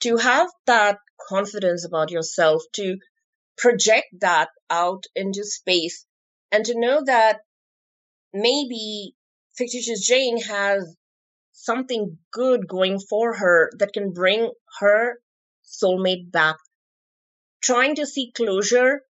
to 0.00 0.16
have 0.16 0.48
that 0.66 0.98
confidence 1.28 1.84
about 1.84 2.10
yourself, 2.10 2.62
to 2.74 2.96
project 3.56 4.06
that 4.20 4.48
out 4.70 5.04
into 5.14 5.44
space 5.44 6.06
and 6.50 6.64
to 6.64 6.78
know 6.78 7.02
that 7.04 7.40
maybe 8.32 9.14
fictitious 9.56 10.06
Jane 10.06 10.40
has 10.42 10.96
something 11.52 12.18
good 12.32 12.66
going 12.68 12.98
for 12.98 13.34
her 13.34 13.70
that 13.78 13.92
can 13.92 14.12
bring 14.12 14.50
her 14.80 15.18
soulmate 15.64 16.30
back. 16.30 16.56
Trying 17.62 17.96
to 17.96 18.06
seek 18.06 18.34
closure 18.34 19.02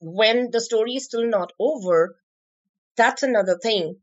when 0.00 0.50
the 0.50 0.60
story 0.60 0.94
is 0.96 1.04
still 1.04 1.26
not 1.26 1.52
over, 1.58 2.16
that's 2.96 3.22
another 3.22 3.58
thing. 3.58 3.96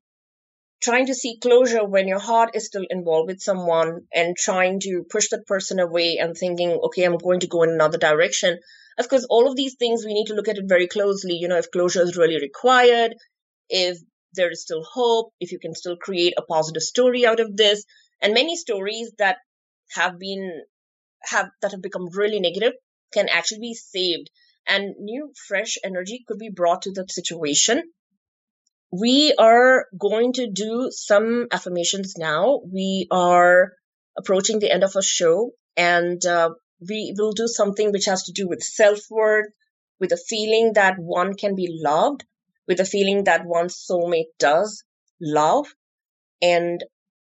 Trying 0.81 1.07
to 1.07 1.15
seek 1.15 1.41
closure 1.41 1.85
when 1.85 2.07
your 2.07 2.19
heart 2.19 2.55
is 2.55 2.65
still 2.65 2.85
involved 2.89 3.27
with 3.27 3.41
someone 3.41 4.07
and 4.11 4.35
trying 4.35 4.79
to 4.81 5.05
push 5.09 5.29
that 5.29 5.45
person 5.45 5.79
away 5.79 6.17
and 6.17 6.35
thinking, 6.35 6.71
okay, 6.71 7.03
I'm 7.03 7.17
going 7.17 7.41
to 7.41 7.47
go 7.47 7.63
in 7.63 7.69
another 7.69 7.99
direction 7.99 8.59
of 8.97 9.09
course, 9.09 9.25
all 9.29 9.47
of 9.47 9.55
these 9.55 9.75
things 9.75 10.05
we 10.05 10.13
need 10.13 10.27
to 10.27 10.35
look 10.35 10.47
at 10.47 10.57
it 10.57 10.67
very 10.67 10.87
closely. 10.87 11.35
You 11.35 11.47
know, 11.47 11.57
if 11.57 11.71
closure 11.71 12.01
is 12.01 12.17
really 12.17 12.39
required, 12.39 13.15
if 13.69 13.97
there 14.33 14.51
is 14.51 14.61
still 14.61 14.83
hope, 14.83 15.33
if 15.39 15.51
you 15.51 15.59
can 15.59 15.75
still 15.75 15.97
create 15.97 16.33
a 16.37 16.43
positive 16.43 16.83
story 16.83 17.25
out 17.25 17.39
of 17.39 17.55
this, 17.55 17.83
and 18.21 18.33
many 18.33 18.55
stories 18.55 19.11
that 19.17 19.37
have 19.95 20.19
been 20.19 20.63
have 21.23 21.49
that 21.61 21.71
have 21.71 21.81
become 21.81 22.09
really 22.13 22.39
negative 22.39 22.73
can 23.13 23.27
actually 23.29 23.59
be 23.59 23.73
saved 23.73 24.29
and 24.67 24.95
new 24.99 25.31
fresh 25.47 25.77
energy 25.83 26.23
could 26.27 26.39
be 26.39 26.49
brought 26.49 26.83
to 26.83 26.91
that 26.91 27.11
situation 27.11 27.83
we 28.91 29.33
are 29.37 29.85
going 29.97 30.33
to 30.33 30.49
do 30.51 30.89
some 30.91 31.47
affirmations 31.51 32.17
now 32.17 32.59
we 32.71 33.07
are 33.11 33.71
approaching 34.17 34.59
the 34.59 34.71
end 34.71 34.83
of 34.83 34.95
our 34.95 35.01
show 35.01 35.51
and 35.77 36.25
uh, 36.25 36.49
we 36.81 37.13
will 37.17 37.31
do 37.31 37.47
something 37.47 37.91
which 37.91 38.05
has 38.05 38.23
to 38.23 38.31
do 38.31 38.47
with 38.47 38.63
self-worth, 38.63 39.47
with 39.99 40.11
a 40.11 40.17
feeling 40.17 40.73
that 40.73 40.95
one 40.97 41.35
can 41.35 41.55
be 41.55 41.79
loved, 41.81 42.25
with 42.67 42.79
a 42.79 42.85
feeling 42.85 43.25
that 43.25 43.45
one's 43.45 43.85
soulmate 43.89 44.33
does 44.39 44.83
love. 45.21 45.67
And 46.41 46.83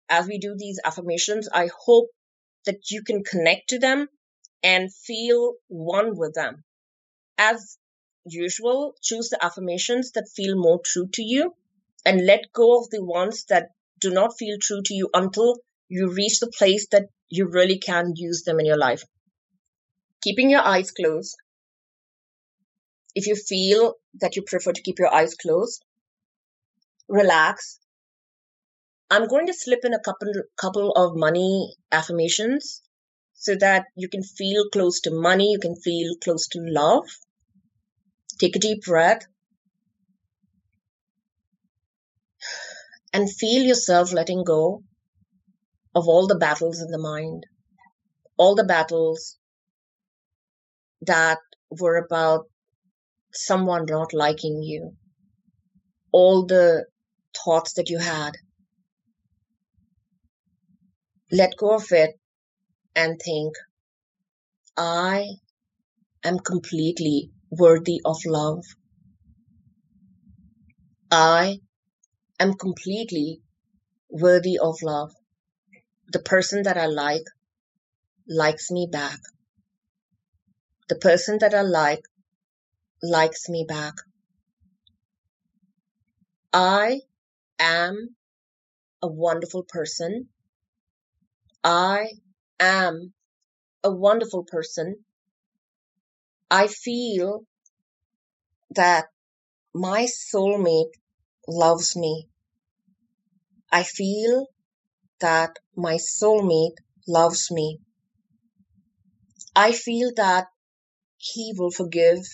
as 0.10 0.28
we 0.28 0.38
do 0.38 0.56
these 0.56 0.80
affirmations, 0.86 1.50
I 1.52 1.70
hope 1.86 2.10
that 2.66 2.92
you 2.92 3.04
can 3.04 3.24
connect 3.24 3.70
to 3.70 3.80
them 3.80 4.08
and 4.64 4.94
feel 4.94 5.56
one 5.68 6.18
with 6.18 6.36
them. 6.36 6.64
As 7.38 7.78
usual, 8.30 8.96
choose 9.02 9.30
the 9.30 9.44
affirmations 9.44 10.12
that 10.12 10.30
feel 10.36 10.56
more 10.56 10.80
true 10.84 11.08
to 11.14 11.24
you 11.24 11.56
and 12.06 12.26
let 12.26 12.52
go 12.54 12.80
of 12.80 12.90
the 12.90 13.04
ones 13.04 13.46
that 13.46 13.70
do 14.00 14.12
not 14.12 14.38
feel 14.38 14.58
true 14.62 14.82
to 14.84 14.94
you 14.94 15.10
until 15.14 15.58
you 15.90 16.12
reach 16.12 16.40
the 16.40 16.52
place 16.58 16.88
that 16.92 17.10
you 17.30 17.48
really 17.48 17.78
can 17.78 18.14
use 18.16 18.44
them 18.44 18.60
in 18.60 18.66
your 18.66 18.78
life 18.78 19.04
keeping 20.22 20.50
your 20.50 20.62
eyes 20.62 20.92
closed. 20.92 21.38
If 23.16 23.28
you 23.28 23.36
feel 23.36 23.94
that 24.22 24.36
you 24.36 24.42
prefer 24.42 24.72
to 24.74 24.82
keep 24.82 25.00
your 25.00 25.14
eyes 25.14 25.36
closed, 25.36 25.84
relax. 27.08 27.80
I'm 29.10 29.28
going 29.28 29.48
to 29.48 29.54
slip 29.54 29.86
in 29.86 29.94
a 29.94 30.00
couple 30.00 30.34
couple 30.58 30.92
of 30.92 31.16
money 31.16 31.76
affirmations 31.92 32.82
so 33.34 33.56
that 33.56 33.86
you 33.96 34.10
can 34.10 34.24
feel 34.24 34.70
close 34.70 35.00
to 35.02 35.12
money, 35.12 35.52
you 35.54 35.60
can 35.60 35.76
feel 35.76 36.16
close 36.22 36.48
to 36.50 36.60
love. 36.60 37.06
Take 38.40 38.56
a 38.56 38.60
deep 38.60 38.84
breath 38.84 39.26
and 43.12 43.32
feel 43.32 43.64
yourself 43.64 44.14
letting 44.14 44.44
go 44.44 44.84
of 45.96 46.08
all 46.08 46.28
the 46.28 46.38
battles 46.38 46.82
in 46.82 46.92
the 46.92 47.00
mind, 47.00 47.48
all 48.38 48.54
the 48.54 48.64
battles 48.64 49.38
that 51.02 51.40
were 51.72 51.98
about 51.98 52.46
someone 53.34 53.86
not 53.88 54.14
liking 54.14 54.62
you, 54.62 54.96
all 56.12 56.46
the 56.46 56.86
thoughts 57.44 57.74
that 57.74 57.90
you 57.90 57.98
had. 57.98 58.34
Let 61.32 61.58
go 61.58 61.76
of 61.76 61.92
it 61.92 62.20
and 62.96 63.20
think, 63.20 63.56
I 64.78 65.26
am 66.24 66.38
completely 66.40 67.32
worthy 67.52 68.02
of 68.06 68.18
love. 68.26 68.64
I 71.12 71.60
am 72.40 72.54
completely 72.56 73.42
worthy 74.10 74.58
of 74.60 74.78
love. 74.84 75.14
The 76.12 76.20
person 76.20 76.64
that 76.64 76.78
I 76.78 76.88
like 76.88 77.26
likes 78.30 78.72
me 78.72 78.88
back. 78.92 79.20
The 80.90 80.96
person 80.96 81.38
that 81.42 81.54
I 81.54 81.62
like 81.62 82.04
likes 83.04 83.50
me 83.50 83.66
back. 83.68 83.96
I 86.54 87.02
am 87.60 88.16
a 89.04 89.08
wonderful 89.08 89.64
person. 89.68 90.30
I 91.64 92.12
am 92.60 93.14
a 93.84 93.92
wonderful 93.92 94.46
person. 94.46 95.06
I 96.50 96.68
feel 96.68 97.44
that 98.72 99.06
my 99.74 100.06
soulmate 100.06 100.94
loves 101.48 101.96
me. 101.96 102.30
I 103.72 103.84
feel 103.84 104.48
that 105.20 105.60
my 105.76 105.96
soulmate 105.96 106.78
loves 107.08 107.52
me. 107.52 107.80
I 109.56 109.72
feel 109.74 110.12
that 110.16 110.48
he 111.18 111.54
will 111.58 111.72
forgive. 111.72 112.26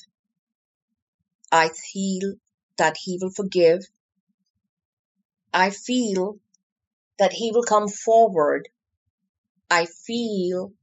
I 1.51 1.70
feel 1.70 2.36
that 2.78 2.97
he 2.97 3.18
will 3.20 3.32
forgive. 3.32 3.82
I 5.53 5.70
feel 5.70 6.38
that 7.18 7.34
he 7.34 7.51
will 7.51 7.64
come 7.64 7.88
forward. 7.88 8.70
I 9.72 9.86
feel 9.86 10.74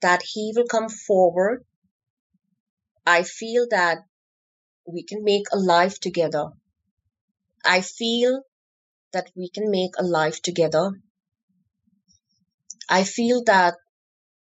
that 0.00 0.22
he 0.22 0.52
will 0.54 0.66
come 0.66 0.88
forward. 0.88 1.64
I 3.06 3.22
feel 3.22 3.68
that 3.70 3.98
we 4.86 5.04
can 5.04 5.24
make 5.24 5.46
a 5.52 5.58
life 5.58 6.00
together. 6.00 6.50
I 7.64 7.80
feel 7.80 8.42
that 9.12 9.30
we 9.36 9.48
can 9.48 9.70
make 9.70 9.92
a 9.98 10.02
life 10.02 10.42
together. 10.42 10.90
I 12.88 13.04
feel 13.04 13.44
that 13.44 13.76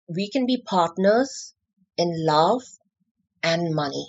we 0.08 0.30
can 0.30 0.46
be 0.46 0.62
partners 0.62 1.54
in 1.98 2.26
love 2.26 2.62
and 3.42 3.76
money. 3.76 4.08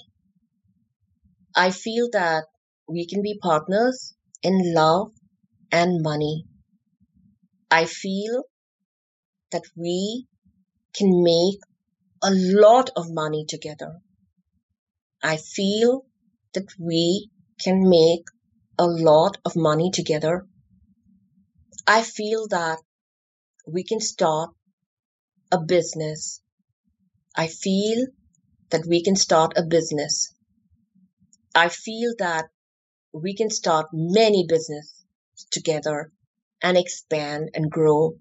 I 1.56 1.70
feel 1.70 2.08
that 2.12 2.44
we 2.88 3.06
can 3.06 3.22
be 3.22 3.38
partners 3.38 4.14
in 4.42 4.74
love 4.74 5.12
and 5.72 6.02
money. 6.02 6.46
I 7.70 7.86
feel 7.86 8.44
that 9.50 9.64
we 9.76 10.26
can 10.94 11.22
make 11.22 11.60
a 12.22 12.30
lot 12.32 12.90
of 12.96 13.10
money 13.10 13.44
together. 13.48 14.00
I 15.24 15.38
feel 15.38 16.04
that 16.52 16.68
we 16.78 17.30
can 17.58 17.88
make 17.88 18.26
a 18.78 18.86
lot 18.86 19.38
of 19.46 19.56
money 19.56 19.90
together. 19.90 20.46
I 21.86 22.02
feel 22.02 22.46
that 22.48 22.80
we 23.66 23.84
can 23.84 24.00
start 24.00 24.50
a 25.50 25.58
business. 25.58 26.42
I 27.34 27.46
feel 27.46 28.08
that 28.68 28.84
we 28.86 29.02
can 29.02 29.16
start 29.16 29.54
a 29.56 29.62
business. 29.62 30.34
I 31.54 31.70
feel 31.70 32.12
that 32.18 32.50
we 33.14 33.34
can 33.34 33.48
start 33.48 33.86
many 33.94 34.44
businesses 34.46 35.06
together 35.50 36.12
and 36.60 36.76
expand 36.76 37.48
and 37.54 37.70
grow. 37.70 38.18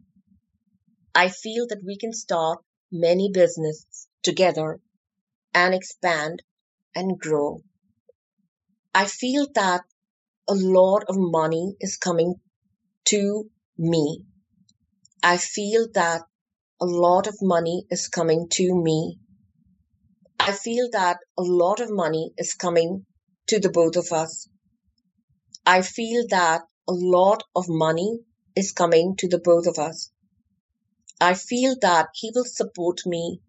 I 1.14 1.28
feel 1.28 1.68
that 1.68 1.84
we 1.86 1.98
can 1.98 2.14
start 2.14 2.60
many 2.94 3.30
businesses 3.30 4.08
together 4.22 4.80
and 5.54 5.76
expand 5.76 6.42
and 6.96 7.20
grow. 7.20 7.62
I 8.94 9.06
feel 9.06 9.48
that 9.56 9.82
a 10.48 10.54
lot 10.54 11.06
of 11.08 11.16
money 11.18 11.76
is 11.80 11.98
coming 11.98 12.36
to 13.06 13.50
me. 13.78 14.24
I 15.24 15.38
feel 15.38 15.88
that 15.94 16.24
a 16.82 16.86
lot 16.86 17.28
of 17.28 17.36
money 17.42 17.86
is 17.90 18.08
coming 18.08 18.48
to 18.52 18.76
me. 18.76 19.20
I 20.40 20.52
feel 20.52 20.90
that 20.92 21.18
a 21.38 21.42
lot 21.44 21.80
of 21.80 21.90
money 21.90 22.34
is 22.38 22.54
coming 22.54 23.06
to 23.48 23.60
the 23.60 23.70
both 23.70 23.96
of 23.96 24.12
us. 24.12 24.50
I 25.66 25.82
feel 25.82 26.28
that 26.30 26.64
a 26.88 26.94
lot 26.94 27.44
of 27.56 27.66
money 27.70 28.20
is 28.56 28.74
coming 28.74 29.16
to 29.18 29.30
the 29.30 29.40
both 29.40 29.68
of 29.68 29.80
us. 29.80 30.12
I 31.22 31.36
feel 31.36 31.76
that 31.82 32.10
he 32.14 32.32
will 32.36 32.46
support 32.46 33.06
me 33.06 33.40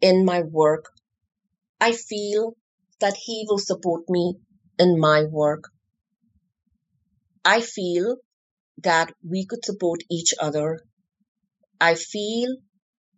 in 0.00 0.24
my 0.24 0.42
work. 0.42 0.92
I 1.80 1.92
feel 1.92 2.56
that 3.00 3.16
he 3.16 3.44
will 3.48 3.58
support 3.58 4.02
me 4.08 4.34
in 4.78 4.98
my 4.98 5.24
work. 5.24 5.70
I 7.44 7.60
feel 7.60 8.16
that 8.82 9.12
we 9.22 9.46
could 9.46 9.64
support 9.64 10.02
each 10.10 10.34
other. 10.40 10.80
I 11.80 11.94
feel 11.94 12.56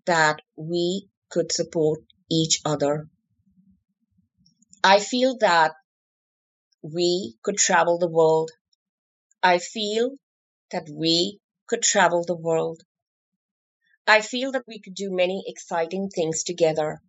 that 0.06 0.40
we 0.56 1.08
could 1.30 1.52
support 1.52 2.00
each 2.30 2.60
other. 2.64 3.08
I 4.82 5.00
feel 5.00 5.36
that 5.38 5.74
we 6.82 7.36
could 7.42 7.56
travel 7.56 7.98
the 7.98 8.08
world. 8.08 8.50
I 9.42 9.58
feel 9.58 10.16
that 10.70 10.88
we 10.88 11.40
could 11.66 11.82
travel 11.82 12.24
the 12.24 12.36
world. 12.36 12.82
I 14.06 14.20
feel 14.22 14.52
that 14.52 14.64
we 14.66 14.80
could 14.80 14.94
do 14.94 15.10
many 15.10 15.44
exciting 15.46 16.08
things 16.08 16.42
together. 16.42 17.00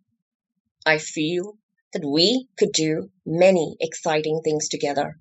I 0.84 0.98
feel 0.98 1.56
that 1.92 2.04
we 2.04 2.48
could 2.58 2.72
do 2.72 3.10
many 3.26 3.76
exciting 3.80 4.40
things 4.42 4.68
together. 4.68 5.18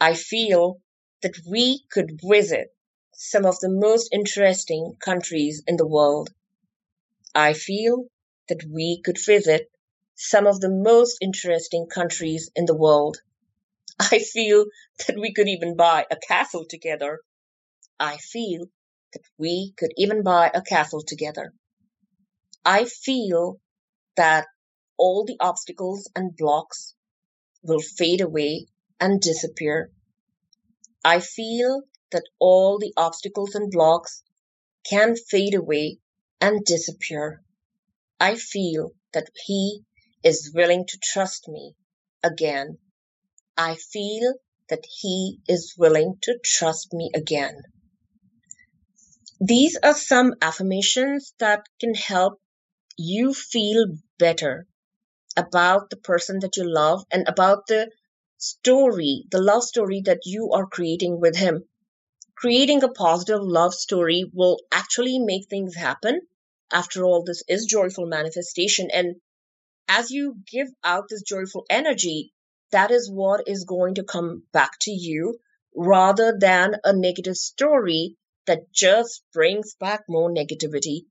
I 0.00 0.14
feel 0.14 0.80
that 1.22 1.36
we 1.48 1.84
could 1.90 2.20
visit 2.22 2.74
some 3.14 3.46
of 3.46 3.58
the 3.60 3.68
most 3.70 4.08
interesting 4.12 4.96
countries 4.98 5.62
in 5.66 5.76
the 5.76 5.86
world. 5.86 6.30
I 7.34 7.52
feel 7.52 8.06
that 8.48 8.64
we 8.68 9.00
could 9.04 9.18
visit 9.24 9.70
some 10.14 10.46
of 10.46 10.60
the 10.60 10.70
most 10.70 11.18
interesting 11.20 11.86
countries 11.86 12.50
in 12.54 12.66
the 12.66 12.76
world. 12.76 13.18
I 14.00 14.18
feel 14.18 14.66
that 15.06 15.16
we 15.18 15.32
could 15.32 15.48
even 15.48 15.76
buy 15.76 16.06
a 16.10 16.16
castle 16.16 16.64
together. 16.68 17.20
I 17.98 18.16
feel 18.16 18.66
that 19.12 19.22
we 19.38 19.72
could 19.76 19.92
even 19.96 20.22
buy 20.22 20.50
a 20.52 20.62
castle 20.62 21.02
together. 21.02 21.52
I 22.64 22.84
feel 22.84 23.60
that 24.16 24.46
all 25.04 25.24
the 25.24 25.36
obstacles 25.40 26.08
and 26.14 26.36
blocks 26.36 26.94
will 27.60 27.80
fade 27.80 28.20
away 28.20 28.66
and 29.00 29.20
disappear. 29.20 29.90
I 31.04 31.18
feel 31.18 31.82
that 32.12 32.28
all 32.38 32.78
the 32.78 32.94
obstacles 32.96 33.56
and 33.56 33.68
blocks 33.68 34.22
can 34.88 35.16
fade 35.16 35.54
away 35.54 35.98
and 36.40 36.64
disappear. 36.64 37.42
I 38.20 38.36
feel 38.36 38.92
that 39.12 39.28
he 39.44 39.82
is 40.22 40.52
willing 40.54 40.86
to 40.86 40.98
trust 41.02 41.48
me 41.48 41.74
again. 42.22 42.78
I 43.56 43.74
feel 43.74 44.34
that 44.68 44.86
he 45.00 45.40
is 45.48 45.74
willing 45.76 46.18
to 46.22 46.38
trust 46.44 46.92
me 46.92 47.10
again. 47.12 47.60
These 49.40 49.76
are 49.82 49.96
some 49.96 50.34
affirmations 50.40 51.34
that 51.40 51.66
can 51.80 51.94
help 51.94 52.40
you 52.96 53.34
feel 53.34 53.86
better 54.16 54.68
about 55.36 55.90
the 55.90 55.96
person 55.96 56.40
that 56.40 56.56
you 56.56 56.64
love 56.64 57.04
and 57.10 57.28
about 57.28 57.66
the 57.66 57.90
story, 58.38 59.24
the 59.30 59.40
love 59.40 59.62
story 59.62 60.02
that 60.02 60.26
you 60.26 60.50
are 60.52 60.66
creating 60.66 61.20
with 61.20 61.36
him. 61.36 61.64
Creating 62.34 62.82
a 62.82 62.88
positive 62.88 63.40
love 63.40 63.74
story 63.74 64.30
will 64.32 64.58
actually 64.72 65.18
make 65.18 65.48
things 65.48 65.74
happen. 65.76 66.20
After 66.72 67.04
all, 67.04 67.22
this 67.22 67.42
is 67.48 67.66
joyful 67.66 68.06
manifestation. 68.06 68.90
And 68.90 69.20
as 69.88 70.10
you 70.10 70.36
give 70.50 70.68
out 70.82 71.08
this 71.08 71.22
joyful 71.22 71.66
energy, 71.70 72.32
that 72.70 72.90
is 72.90 73.10
what 73.10 73.46
is 73.46 73.64
going 73.64 73.96
to 73.96 74.04
come 74.04 74.44
back 74.52 74.78
to 74.80 74.90
you 74.90 75.38
rather 75.74 76.36
than 76.38 76.76
a 76.84 76.92
negative 76.92 77.36
story 77.36 78.16
that 78.46 78.72
just 78.72 79.22
brings 79.32 79.74
back 79.74 80.04
more 80.08 80.30
negativity 80.30 81.06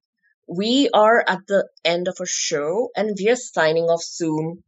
we 0.51 0.89
are 0.93 1.23
at 1.25 1.47
the 1.47 1.69
end 1.85 2.09
of 2.09 2.17
our 2.19 2.25
show 2.25 2.89
and 2.95 3.15
we 3.17 3.29
are 3.29 3.37
signing 3.37 3.85
off 3.85 4.03
soon. 4.03 4.63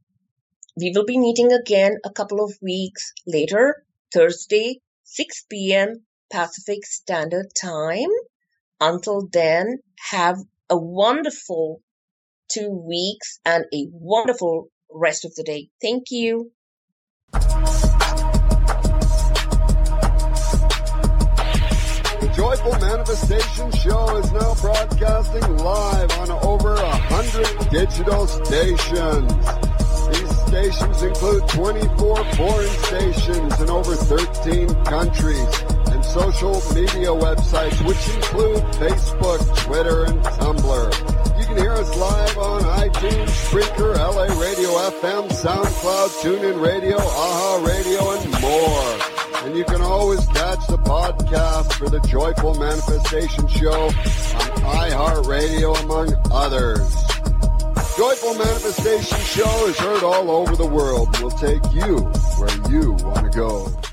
We 0.78 0.94
will 0.96 1.06
be 1.06 1.18
meeting 1.20 1.52
again 1.52 1.98
a 2.06 2.10
couple 2.10 2.44
of 2.44 2.58
weeks 2.62 3.12
later, 3.28 3.84
Thursday, 4.14 4.80
6 5.04 5.46
p.m. 5.50 6.06
Pacific 6.32 6.86
Standard 6.86 7.48
Time. 7.62 8.10
Until 8.80 9.28
then, 9.32 9.80
have 10.10 10.38
a 10.70 10.78
wonderful 10.78 11.82
two 12.50 12.70
weeks 12.70 13.40
and 13.46 13.66
a 13.74 13.88
wonderful 13.92 14.70
rest 14.90 15.26
of 15.26 15.36
the 15.36 15.44
day. 15.44 15.70
Thank 15.82 16.06
you. 16.12 16.52
Joyful 22.54 22.88
Manifestation 22.88 23.72
Show 23.72 24.18
is 24.18 24.32
now 24.32 24.54
broadcasting 24.62 25.58
live 25.58 26.12
on 26.20 26.30
over 26.45 26.76
a 26.76 26.95
hundred 27.10 27.70
digital 27.72 28.28
stations. 28.28 29.34
These 30.12 30.45
stations 30.45 31.01
include 31.01 31.47
24 31.47 32.24
foreign 32.36 32.70
stations 32.70 33.60
in 33.60 33.72
over 33.72 33.95
13 33.95 34.70
countries 34.84 35.64
and 35.88 36.06
social 36.06 36.54
media 36.76 37.10
websites 37.10 37.84
which 37.88 38.08
include 38.16 38.62
Facebook, 38.78 39.58
Twitter, 39.66 40.06
and 40.06 40.22
Tumblr. 40.22 41.39
You 41.39 41.45
can 41.47 41.58
hear 41.58 41.72
us 41.72 41.97
live 41.97 42.38
on 42.38 42.62
iTunes, 42.62 43.30
Spreaker, 43.49 43.95
LA 43.95 44.26
Radio 44.39 44.70
FM, 45.01 45.28
SoundCloud, 45.30 46.22
TuneIn 46.22 46.62
Radio, 46.64 46.97
AHA 46.99 47.64
Radio, 47.66 48.12
and 48.12 48.41
more. 48.41 49.12
And 49.44 49.58
you 49.58 49.66
can 49.66 49.82
always 49.82 50.26
catch 50.28 50.66
the 50.68 50.78
podcast 50.78 51.74
for 51.74 51.89
the 51.89 52.00
Joyful 52.08 52.54
Manifestation 52.54 53.46
Show 53.50 53.88
on 53.88 53.91
iHeartRadio, 53.91 55.84
among 55.84 56.16
others. 56.32 56.80
Joyful 57.98 58.36
Manifestation 58.36 59.20
Show 59.20 59.68
is 59.68 59.78
heard 59.78 60.04
all 60.04 60.32
over 60.32 60.56
the 60.56 60.66
world. 60.66 61.20
We'll 61.20 61.32
take 61.32 61.62
you 61.74 61.98
where 62.39 62.72
you 62.72 62.94
want 63.04 63.32
to 63.32 63.38
go. 63.38 63.93